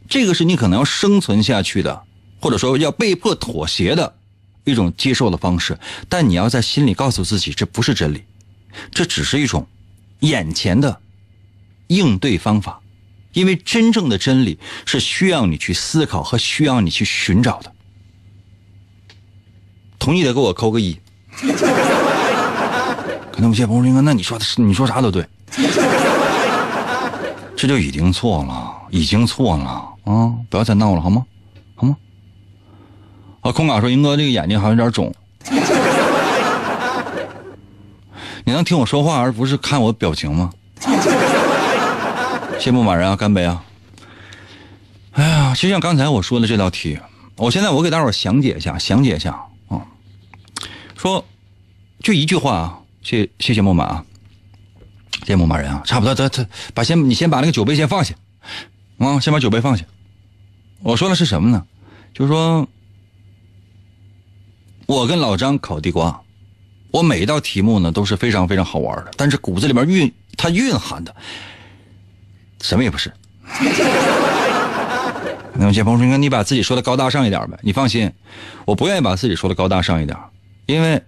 [0.08, 2.04] 这个是你可能要生存下去的，
[2.40, 4.16] 或者说要被迫妥协的
[4.64, 8.24] 一种接受的方式，但你要在心里告诉自己，这不是真理，
[8.92, 9.68] 这只是一种
[10.20, 11.02] 眼前的
[11.88, 12.80] 应对方法，
[13.36, 17.72] 因为真正的真理是需要你去思考和需要你去寻找的。
[20.00, 20.98] 同意的给我扣个一。
[23.32, 25.28] 可能有些朋友说，那你说的是你说啥都对，
[27.58, 29.66] 这就已经错了，已经错了
[30.06, 30.32] 啊！
[30.50, 31.26] 不要再闹了，好吗？
[31.76, 31.98] 好吗？
[33.42, 35.14] 啊，空港说，英哥这个眼睛好像有点肿。
[38.46, 40.50] 你能听我说话，而不是看我表情吗？
[42.66, 43.64] 谢牧马人啊，干杯啊！
[45.12, 46.98] 哎呀，就像刚才我说的这道题，
[47.36, 49.86] 我现在我给大伙详解一下，详解一下啊。
[50.98, 51.24] 说，
[52.02, 54.06] 就一句话啊，谢谢谢木马啊，
[55.20, 58.16] 谢谢木马人啊，差不多，得得，把先你先把那个酒杯先放下，
[58.98, 59.86] 啊，先把酒杯放下。
[60.82, 61.64] 我说的是什么呢？
[62.16, 62.68] 就是说，
[64.88, 66.20] 我跟老张烤地瓜，
[66.90, 71.16] 我每一道题目呢都是非常非常好玩的，但是骨子里面蕴它蕴含的
[72.68, 73.12] 什么也不是。
[75.58, 78.12] 那么谢鹏说：“你你把自己说的高大上一点呗。”你放心，
[78.66, 80.18] 我不愿意把自己说的高大上一点，
[80.66, 81.02] 因为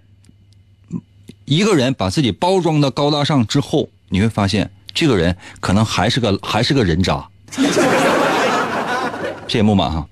[1.44, 7.28] 一个人把自己包装的高大上之后，你会发现这个人可能还是个还是个人渣。
[9.48, 10.08] 谢谢木马哈。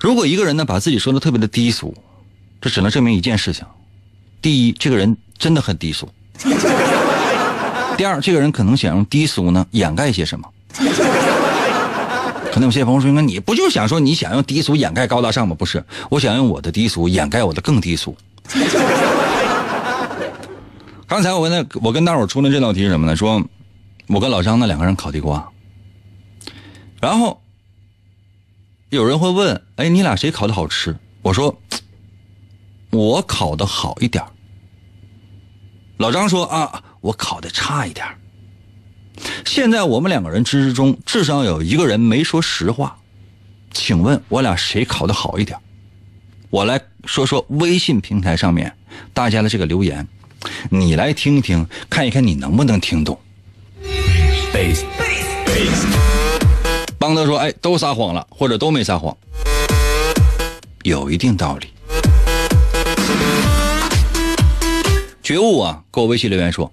[0.00, 1.94] 如果一个人呢把自己说的特别的低俗，
[2.60, 3.64] 这只能证明一件事情：
[4.42, 6.06] 第一，这个人真的很低俗；
[7.96, 10.48] 第二，这个人可能想用低俗呢掩盖些什么。
[12.52, 18.16] 可能有些朋友说：“那你不就想说你想用低俗掩盖高大上吗？”不是，我想用我的低俗掩盖我的更低俗。
[21.06, 23.14] 刚才我跟那我跟大伙出的这道题是什么呢？
[23.14, 23.42] 说，
[24.06, 25.46] 我跟老张那两个人烤地瓜，
[27.00, 27.42] 然后
[28.88, 31.58] 有人会问：“哎，你俩谁烤的好吃？”我说
[32.90, 34.24] ：“我烤的好一点。”
[35.98, 38.06] 老张说：“啊，我考的差一点。”
[39.46, 42.98] 现在我们两个人之中至少有一个人没说实话，
[43.72, 45.58] 请问我俩谁考的好一点？
[46.50, 48.76] 我来说说微信平台上面
[49.14, 50.06] 大家的这个留言，
[50.70, 53.18] 你来听一听，看一看你能不能听懂。
[56.98, 59.16] 邦德说：“哎，都撒谎了，或者都没撒谎，
[60.82, 61.68] 有一定道理。”
[65.22, 66.72] 觉悟啊，给我微信留言说。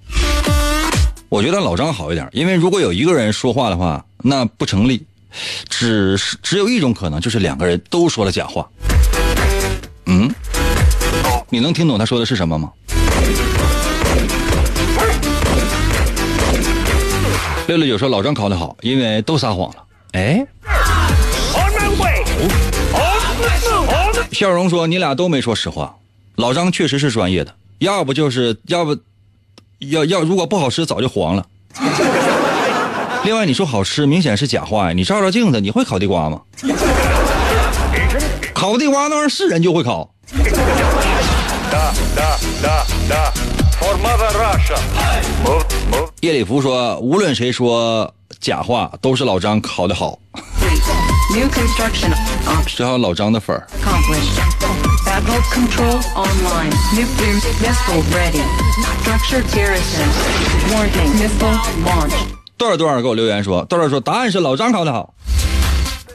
[1.34, 5.04] 我觉得老张好一点，因为如果有一个人说话的话，那不成立，
[5.67, 8.69] 只是只有一种可能，就是两个人都说了假话。
[10.06, 10.32] 嗯，
[11.50, 12.72] 你能听懂他说的是什么吗？
[17.65, 19.84] 六六九说老张考的好，因为都撒谎了。
[20.12, 20.46] 哎，
[24.32, 25.96] 笑容说你俩都没说实话，
[26.36, 28.96] 老张确实是专业的，要不就是要不。
[29.89, 31.46] 要要，如果不好吃，早就黄了。
[33.24, 34.93] 另外，你说好吃，明显是假话呀！
[34.93, 36.41] 你照照镜子，你会烤地瓜吗？
[38.54, 40.10] 烤地瓜那玩意儿是人就会烤。
[46.22, 50.17] 叶里福说：“无论谁说假话，都是老张烤的好。”
[52.65, 53.67] 只好老张的粉儿。
[55.13, 56.73] Control online.
[56.95, 58.41] Nuclear missile ready.
[59.02, 60.10] Structure garrison.
[60.71, 61.12] Warning.
[61.19, 61.54] Missile
[61.86, 62.13] launch.
[62.58, 65.13] 多少多少给我留言说，多少说答案是老张考的好。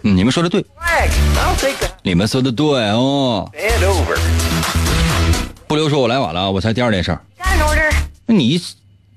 [0.03, 0.65] 嗯，你们说的对。
[2.03, 3.49] 你们说的对哦。
[5.69, 7.21] 不留说，我来晚了，我猜第二件事儿。
[8.27, 8.61] 那你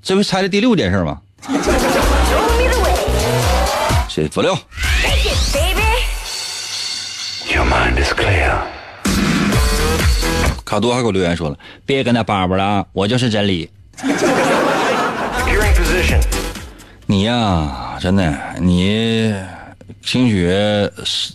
[0.04, 1.18] 这不猜的第六件事吗？
[4.08, 4.56] 谢谢不留。
[10.72, 13.70] 卡多还给我留言说了，别跟他叭叭了，我就是真理。
[17.06, 19.36] 你呀，真的，你
[20.02, 20.48] 兴许
[21.04, 21.34] 是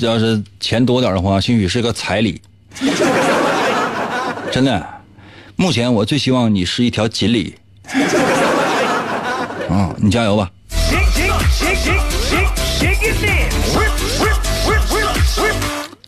[0.00, 2.42] 要是钱多点的话，兴许是个彩礼。
[4.52, 4.86] 真的，
[5.56, 7.54] 目前我最希望你是一条锦鲤。
[9.70, 10.50] 嗯，你加油吧。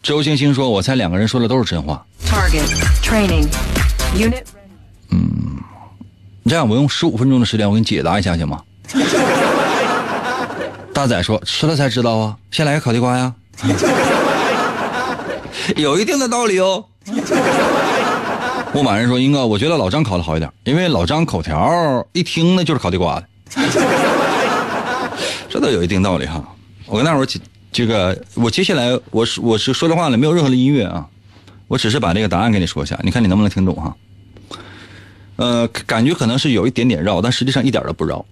[0.03, 2.63] 周星星说：“我猜两个人说的都是真话。” Target
[3.03, 3.49] training
[4.15, 4.45] unit。
[5.11, 5.59] 嗯，
[6.47, 8.63] 这样我用十五分钟的时间，我给你解答一下行吗？
[10.95, 13.35] 大仔说吃了才知道啊，先来个烤地瓜呀，
[15.77, 16.85] 有一定的道理哦。
[18.73, 23.27] 牧马人说：“英哥，我觉得老张烤的好一点，因为老张口条一听呢就是烤地瓜的，
[25.51, 26.41] 这倒有一定道理哈。
[26.87, 27.41] 我跟大伙儿这
[27.73, 31.05] 这个，我接下来我是我是说的话呢，没有任何的音乐啊，
[31.71, 33.97] 我只是把这个答案给你说一下，你看你能不能听懂哈？
[35.37, 38.27] 呃，感觉可能是有一点点绕，但实际上一点都不绕。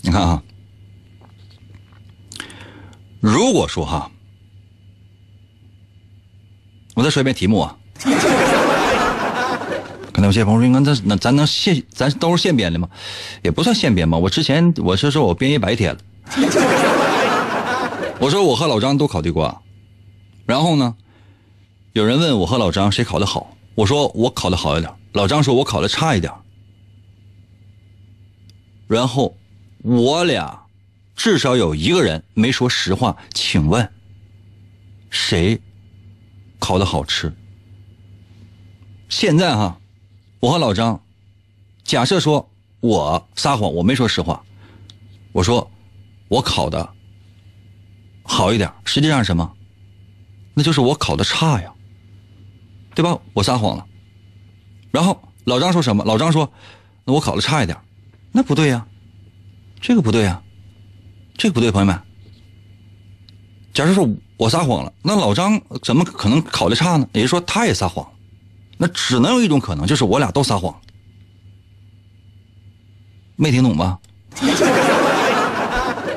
[0.00, 0.42] 你看哈，
[3.20, 4.10] 如果说哈，
[6.94, 7.76] 我再说一遍题目啊。”
[10.12, 12.88] 可能有些朋友说：“应该那那咱能现咱都是现编的吗？
[13.42, 14.16] 也不算现编吧。
[14.16, 16.00] 我之前我是说我编一白天了。
[18.18, 19.60] 我说我和老张都考地瓜，
[20.46, 20.96] 然后呢，
[21.98, 26.32] 有人问我和老张谁考的好，我说我考的好一点，老张说我考的差一点。
[28.86, 29.36] 然后
[29.82, 30.64] 我俩
[31.16, 33.92] 至少有一个人没说实话，请问
[35.10, 35.60] 谁
[36.60, 37.34] 考的好吃？
[39.08, 39.80] 现在哈。”
[40.38, 41.02] 我和老张，
[41.82, 44.44] 假设说我撒谎，我没说实话，
[45.32, 45.68] 我说
[46.28, 46.88] 我考的
[48.22, 49.52] 好一点，实际上什么？
[50.54, 51.74] 那就是我考的差呀，
[52.98, 53.16] 对吧？
[53.32, 53.86] 我撒谎了。
[54.90, 56.02] 然后老张说什么？
[56.04, 56.52] 老张说，
[57.04, 57.78] 那我考的差一点，
[58.32, 58.84] 那不对呀，
[59.80, 60.42] 这个不对呀，
[61.36, 61.96] 这个不对，朋友们。
[63.72, 67.08] 假设说我撒谎了，那老张怎么可能考的差呢？
[67.12, 68.04] 也就是说，他也撒谎。
[68.76, 70.74] 那只能有一种可能，就是我俩都撒谎。
[73.36, 73.96] 没听懂吧？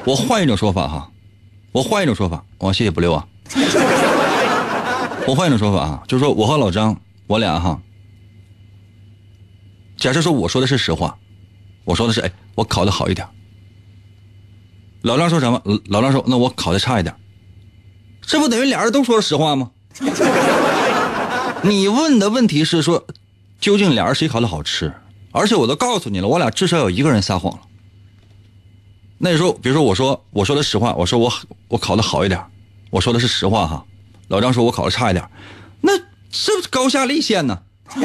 [0.03, 1.11] 我换一种说法哈，
[1.73, 2.43] 我换一种说法。
[2.57, 3.27] 我谢谢不溜啊。
[5.27, 7.81] 我换一种说法啊，就是说我和老张，我俩哈。
[9.97, 11.17] 假设说我说的是实话，
[11.85, 13.27] 我说的是哎，我考的好一点。
[15.03, 15.61] 老张说什么？
[15.85, 17.15] 老张说那我考的差一点。
[18.21, 19.71] 这不等于俩人都说了实话吗？
[21.63, 23.05] 你问的问题是说，
[23.59, 24.93] 究竟俩人谁烤的好吃？
[25.31, 27.61] 而且我都告诉你了，我俩至少有一个人撒谎了。
[29.17, 31.31] 那时候，比如说我说我说的实话，我说我
[31.67, 32.43] 我考的好一点，
[32.89, 33.85] 我说的是实话哈。
[34.31, 35.27] 老张说我考的差一点，
[35.81, 35.91] 那
[36.31, 37.59] 这高下立现呢？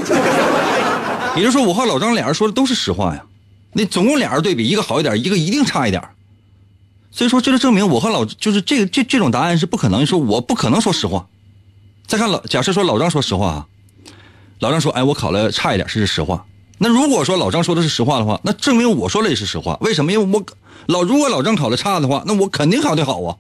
[1.37, 3.25] 也就是说，我和老张俩人说的都是实话呀。
[3.75, 6.03] 那总共俩人对比，一个好一点，一个一定差一点。
[7.13, 11.29] 所以说，这就证明我和老就是这这这种答案是不可能，说我不可能说实话。
[12.09, 13.67] 再看老，假设说老张说实话啊，
[14.59, 16.45] 老张说，哎，我考了差一点，这是实话。
[16.79, 19.79] 那如果说老张说的是实话的话，那证明我说的也是实话。
[19.81, 20.11] 为什么？
[20.11, 20.45] 因为我
[20.87, 23.37] 老如果老张考的差的话，那我肯定考的好啊。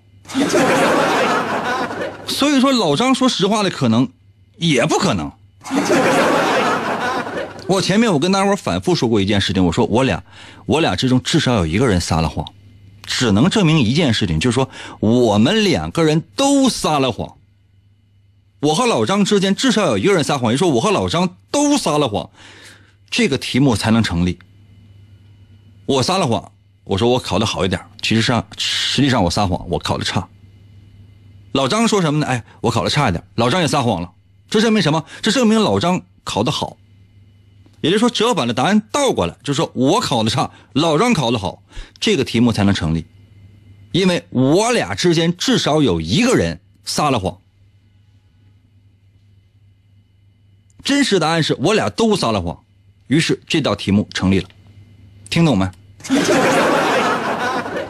[2.27, 4.09] 所以说老张说实话的可能
[4.57, 5.31] 也不可能。
[7.69, 10.23] 我前面我跟大伙反复说过一件事情，我说我俩
[10.67, 12.47] 我俩之中至少有一个人撒了谎，
[13.05, 14.71] 只能证明一件事情，就是说
[15.01, 17.37] 我们两个人都撒了谎。
[18.61, 22.31] 我和老张之间至少有一个人撒谎，也说我和老张都撒了谎，
[23.11, 24.39] 这个题目才能成立。
[25.87, 26.53] 我撒了谎，
[26.85, 30.27] 我说我考的好一点，其实上实际上我撒谎，我考的差。
[31.57, 32.27] 老张说什么呢？
[32.27, 34.13] 哎，我考的差一点，老张也撒谎了，
[34.51, 35.07] 这证明什么？
[35.23, 36.77] 这证明老张考的好。
[37.81, 41.63] 也就是说，只要把这答案倒过来，就是说我考的差，老张考的好，
[41.99, 43.07] 这个题目才能成立，
[43.93, 47.39] 因为我俩之间至少有一个人撒了谎。
[50.85, 52.63] 真实答案是我俩都撒了谎，
[53.07, 54.49] 于是这道题目成立了。
[55.31, 55.67] 听懂没？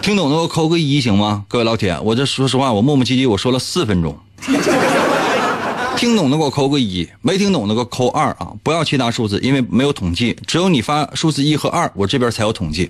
[0.07, 1.45] 听懂的给我扣个一行吗？
[1.49, 4.17] 各位老铁，我这说实话，我磨磨唧唧，我说了四分钟。
[5.99, 8.53] 听懂的给我扣个一，没听懂的给我扣二啊！
[8.63, 12.89] 不要其他数字，因为没有统计，只有你发数字一和二，我这边才有统计。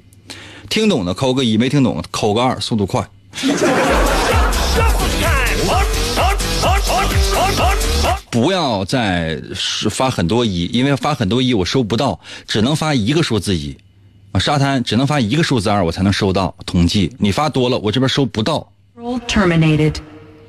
[0.68, 3.02] 听懂的扣个一，没听懂的扣个二，速度快。
[8.30, 9.40] 不要再
[9.90, 13.74] 发很多一，因为发很多一我收不到，只能发一个数字一。
[14.37, 17.11] 啊，沙滩只能发一个数字二，我才能收到统计。
[17.18, 18.70] 你发多了，我这边收不到。
[19.26, 19.95] Terminated。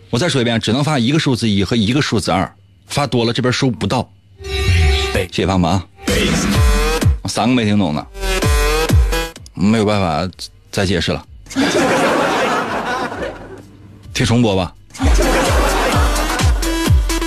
[0.10, 2.54] 我再说一遍，只能发一个数字一和一个数字二，
[2.88, 4.12] 发多了这边收不到。
[5.14, 5.82] 谢谢胖胖。
[7.30, 8.06] 三个没听懂呢，
[9.54, 10.30] 没有办法
[10.70, 11.26] 再解释了。
[14.14, 14.74] 听重播吧。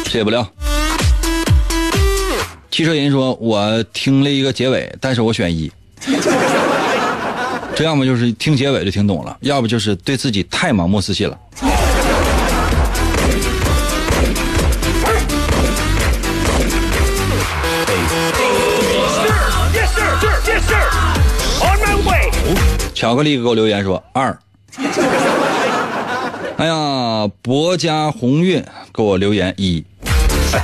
[0.04, 0.46] 谢不了。
[2.70, 5.72] 汽车人说：“我听了一个结尾，但是我选一。
[7.74, 11.38] 这要么就是听结尾就听懂了，要不就是对自己太盲目自信了。”
[22.94, 24.38] 巧克力给我留言说二。
[26.58, 29.82] 哎呀，博家鸿运给我留言一。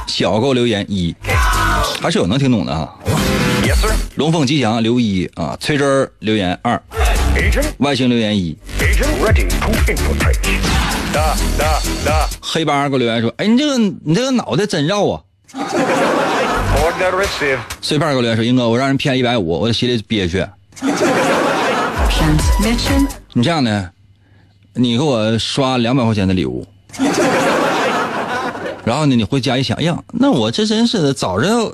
[0.06, 1.14] 小给我留言一，
[2.02, 2.92] 还是有能听懂的啊。
[4.16, 6.80] 龙凤吉祥留一啊，崔真儿留言二，
[7.78, 8.56] 外星留言一，
[12.40, 15.20] 黑八给我留言说，哎，你这个你这个脑袋真绕啊。
[17.80, 20.44] 碎片给我留言说，英哥，我让人骗一百五，我心里憋屈。
[23.34, 23.90] 你这样的，
[24.74, 26.66] 你给我刷两百块钱的礼物，
[28.84, 31.70] 然后呢，你回家一想，哎呀，那我这真是的，早知道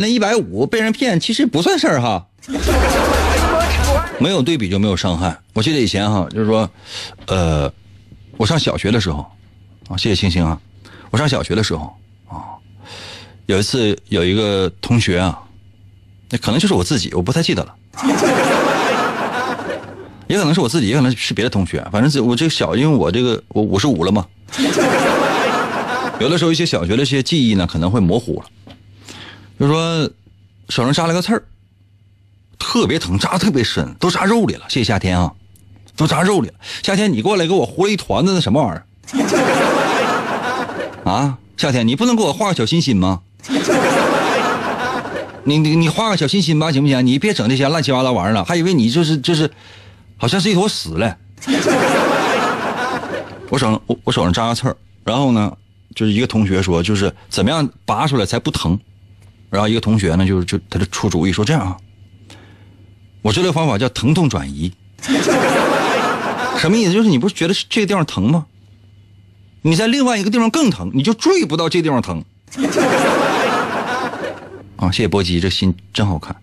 [0.00, 2.24] 那一百五被人骗，其实不算事儿哈。
[4.20, 5.36] 没有对比就没有伤害。
[5.54, 6.70] 我记得以前哈，就是说，
[7.26, 7.72] 呃，
[8.36, 9.26] 我上小学的时候，
[9.88, 10.56] 啊，谢谢星星啊，
[11.10, 11.92] 我上小学的时候
[12.28, 12.54] 啊，
[13.46, 15.36] 有一次有一个同学啊，
[16.30, 17.74] 那可能就是我自己，我不太记得了。
[20.28, 21.84] 也可能是我自己，也可能是别的同学。
[21.90, 24.24] 反正我这个小，因为我这个我五十五了嘛，
[26.20, 28.48] 有的时候一些小学的一些记忆呢可能会模糊了。
[29.58, 30.10] 就说
[30.68, 31.42] 手上扎了个刺儿，
[32.58, 34.64] 特别疼，扎特别深，都扎肉里了。
[34.68, 35.32] 谢谢夏天啊，
[35.96, 36.54] 都扎肉里了。
[36.82, 38.84] 夏天你过来给我糊了一团子那什么玩意儿？
[41.10, 43.20] 啊，夏天你不能给我画个小心心吗？
[45.44, 47.06] 你你你画个小心心吧，行不行？
[47.06, 49.50] 你别整这些乱七八糟玩意儿了，还以为你就是就是。
[50.20, 51.14] 好像是一坨屎嘞！
[53.50, 55.56] 我手上我我手上扎个刺儿，然后呢，
[55.94, 58.76] 就是一个同学说，就是怎么样拔出来才不疼，
[59.50, 61.76] 然后一个同学呢，就是就他就出主意说这样啊，
[63.22, 64.72] 我这个方法叫疼痛转移，
[66.58, 66.92] 什么意思？
[66.92, 68.46] 就是你不是觉得这个地方疼吗？
[69.62, 72.24] 你在另外一个地方更疼，你就注意不到这地方疼。
[74.76, 76.34] 啊，谢谢波基，这心真好看。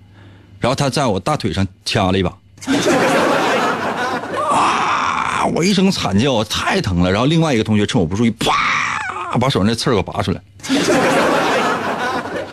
[0.59, 2.37] 然后他在我大腿上掐了一把。
[4.51, 7.11] 啊我一声惨叫，太疼了。
[7.11, 10.41] 然后另外一个同学趁我不注意，啪，把手上那刺儿给拔出来。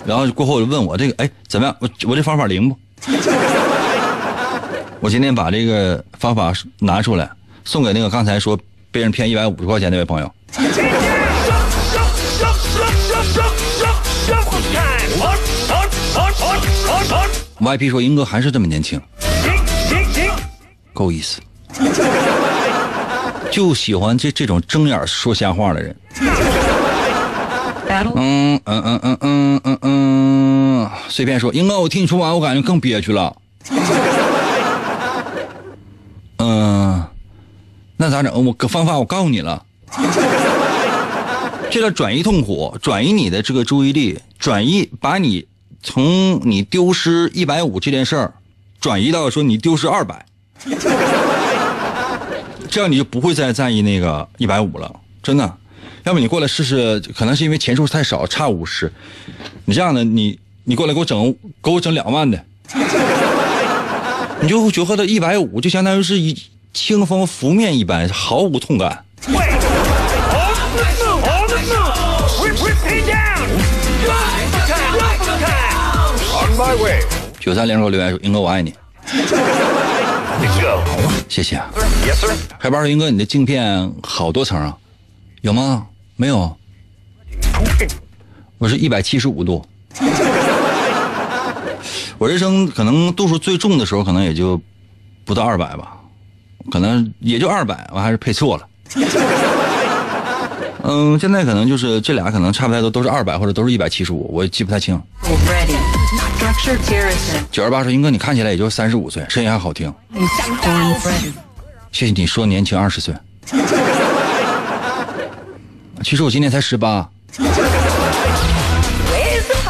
[0.04, 1.76] 然后过后就问我这个，哎，怎么样？
[1.80, 2.76] 我我这方法灵不？
[5.00, 7.28] 我今天把这个方法拿出来，
[7.64, 8.58] 送给那个刚才说
[8.90, 10.32] 被人骗一百五十块钱那位朋友。
[17.60, 19.00] YP 说：“英哥还是这么年轻，
[20.92, 21.40] 够意思。
[23.52, 25.96] ”就喜欢这这种睁眼说瞎话的人。
[28.14, 31.52] 嗯嗯嗯嗯嗯嗯嗯，随便说。
[31.52, 33.36] 英哥，我听你说完，我感觉更憋屈了。
[36.38, 37.04] 嗯，
[37.96, 38.44] 那咋整？
[38.44, 39.64] 我个方法我告诉你了，
[41.70, 45.46] 这叫转移痛苦，转移你的这个注意力，转移把你
[45.82, 48.34] 从你丢失一百五这件事儿，
[48.80, 50.26] 转移到说你丢失二百。
[52.70, 54.90] 这样你就不会再在意那个一百五了，
[55.22, 55.58] 真的。
[56.04, 58.92] 要不你过来试试，可能是因为钱数太少，差五十。
[59.66, 62.44] 你这样的，你你过来给我整，给我整两万的，
[64.40, 66.36] 你就觉得一百五就相当于是一
[66.72, 69.04] 清风拂面一般，毫无痛感。
[77.38, 78.74] 九三零给我留言说：“英哥，我爱你。”
[81.28, 81.70] 谢谢啊，
[82.58, 84.76] 海豹英哥，你的镜片好多层啊？
[85.40, 85.86] 有吗？
[86.22, 86.56] 没有。
[88.58, 89.60] 我是一百七十五度。
[92.16, 94.60] 我人生可能度数最重的时候，可能也就
[95.24, 95.96] 不到二百吧，
[96.70, 98.64] 可能也就二百，我还是配错了。
[100.84, 104.94] 嗯，现在可能就是这俩可能差不太多，都是二百或者都是一百七十五，我记不太清。
[107.50, 109.92] 九二八说：“英哥，你看起来也就三十五岁，声音还好听。”
[111.90, 113.12] 谢谢你说年轻二十岁。
[116.04, 117.08] 其实我今年才十八。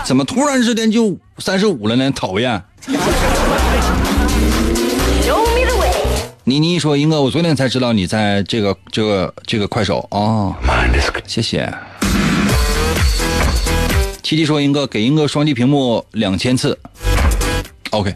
[0.04, 2.10] 怎么突然之间就三十五了呢？
[2.10, 2.62] 讨厌。
[6.44, 10.52] 妮妮说：“英哥，我昨天才知道你在这个这个这个快手啊，
[11.24, 11.72] 谢谢。”
[14.24, 16.76] 七七说：“英哥，给英哥双击屏幕两千次
[17.90, 18.12] ，OK，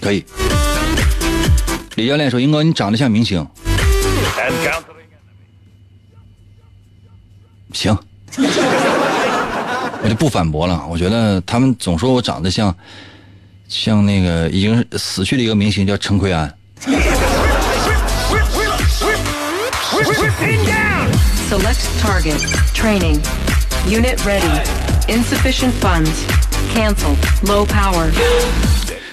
[0.00, 0.24] 可以。”
[1.94, 3.46] 李教练说：“英哥，你长得像明星。”
[7.76, 7.96] 行，
[10.02, 10.84] 我就不反驳了。
[10.90, 12.74] 我觉得他们总说我长得像。
[13.68, 16.48] 像那个已经死去的一个明星叫陈奎安。
[21.50, 22.38] Select target
[22.72, 23.18] training
[23.88, 24.62] unit ready
[25.08, 26.22] insufficient funds
[26.72, 28.08] cancel low power。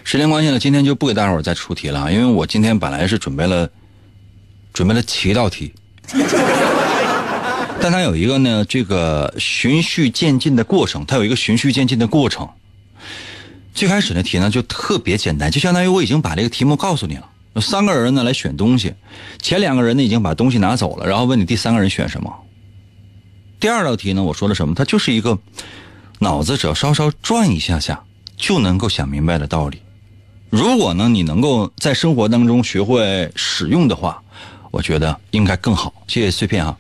[0.04, 3.68] 时间关系呢，今天就不给大伙儿再出题了，因为我今天本来是准备了
[4.72, 5.74] 准备了七道题，
[7.84, 12.48] 但它有一个呢，这个循序渐进的过程，它有一个循序渐进的过程。
[13.74, 17.30] 最开始的题呢就特别简单，就相当于我已经把这个题目告诉你了。
[17.60, 18.94] 三个人呢来选东西，
[19.42, 22.34] 前两个人呢已经把东西拿走了，然后问你第三个人选什么。
[23.60, 24.74] 第二道题呢，我说了什么？
[24.74, 25.38] 它就是一个
[26.20, 28.02] 脑子只要稍稍转一下下
[28.38, 29.82] 就能够想明白的道理。
[30.50, 34.24] 如果呢你能够在生活当中学会使用的话，
[34.72, 35.94] 我觉得应该更好。
[36.08, 36.78] 谢谢碎片啊！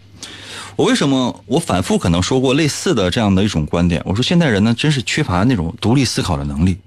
[0.76, 4.02] 我为什么我反复可能说过类似的这样的一种观点？
[4.06, 6.78] 我说现代人呢真是缺乏那种独立思考的能力。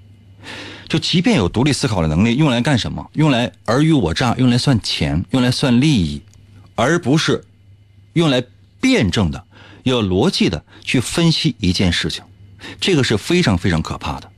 [0.87, 3.09] 就即便有独立思考的能力，用来干什么？
[3.13, 6.21] 用来尔虞我诈，用来算钱，用来算利益，
[6.75, 7.43] 而不是
[8.13, 8.41] 用来
[8.79, 9.43] 辩证的、
[9.83, 12.23] 有逻辑的去分析一件事情。
[12.79, 14.31] 这个是非常非常可怕的。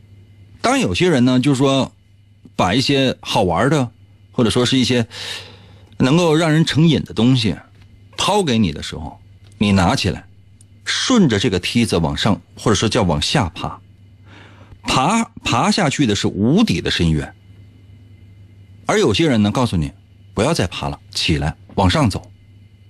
[0.61, 1.91] 当有些人呢，就是说
[2.55, 3.91] 把一些好玩的，
[4.31, 5.07] 或者说是一些
[5.97, 7.55] 能够让人成瘾的东西
[8.17, 9.19] 抛给你的时候，
[9.59, 10.25] 你拿起来，
[10.83, 13.79] 顺着这个梯子往上，或者说叫往下爬。
[14.81, 17.35] 爬爬下去的是无底的深渊，
[18.87, 19.91] 而有些人呢，告诉你
[20.33, 22.31] 不要再爬了，起来往上走，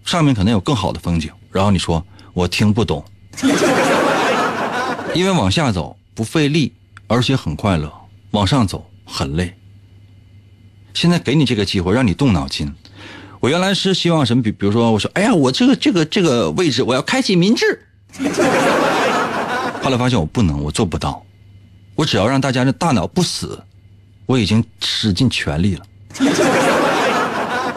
[0.05, 1.32] 上面可能有更好的风景。
[1.51, 3.03] 然后你说我听不懂，
[5.15, 6.72] 因为往下走不费力，
[7.07, 7.89] 而且很快乐；
[8.32, 9.55] 往上走很累。
[10.93, 12.72] 现在给你这个机会，让你动脑筋。
[13.40, 14.44] 我原来是希望什么？
[14.44, 17.80] 比比如说，我说，哎呀，我这个这个这个位置，我要开启民智。
[19.82, 21.24] 后来发现我不能，我做不到。
[21.96, 23.58] 我只要让大家的大脑不死，
[24.26, 25.86] 我已经使尽全力了。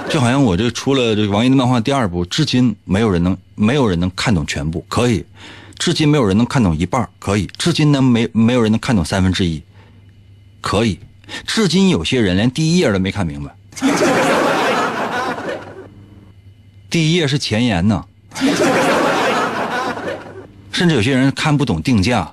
[0.09, 5.25] 就好像我这出了这个王一的漫画第二部，至今没有人能没有人能看懂全部，可以；
[5.79, 9.63] 至今没有人能看懂一半，可以；至今呢没没有人能看懂三分之一，
[10.61, 10.99] 可以；
[11.47, 13.55] 至今有些人连第一页都没看明白。
[16.93, 18.05] 第一页是前言呢，
[20.71, 22.31] 甚至有些人看不懂定价。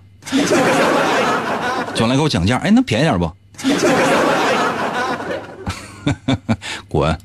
[1.95, 3.31] 总来给我讲价，哎，能便宜点不？
[6.89, 7.17] 滚！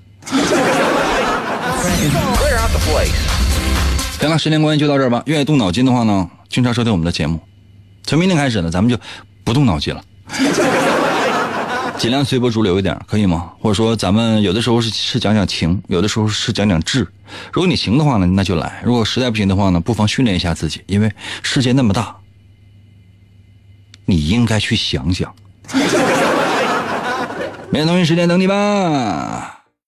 [4.20, 5.20] 行了，时间关系就到这儿吧。
[5.26, 7.40] 愿意动脑筋的话呢，经常收听我们的节目。
[8.04, 8.96] 从明天开始呢，咱们就
[9.42, 10.00] 不动脑筋了，
[11.98, 13.52] 尽量随波逐流一点，可以吗？
[13.60, 17.06] 或者说，咱们有的时候是是讲讲情，有的时候是讲讲智。
[17.52, 21.10] 如果你行的话呢，那就来；如果实在不行的话呢，不妨训练一下自己，因为
[21.42, 22.16] 世界那么大。
[24.06, 25.34] 你应该去想想，
[27.70, 29.63] 明天同一时间等你吧。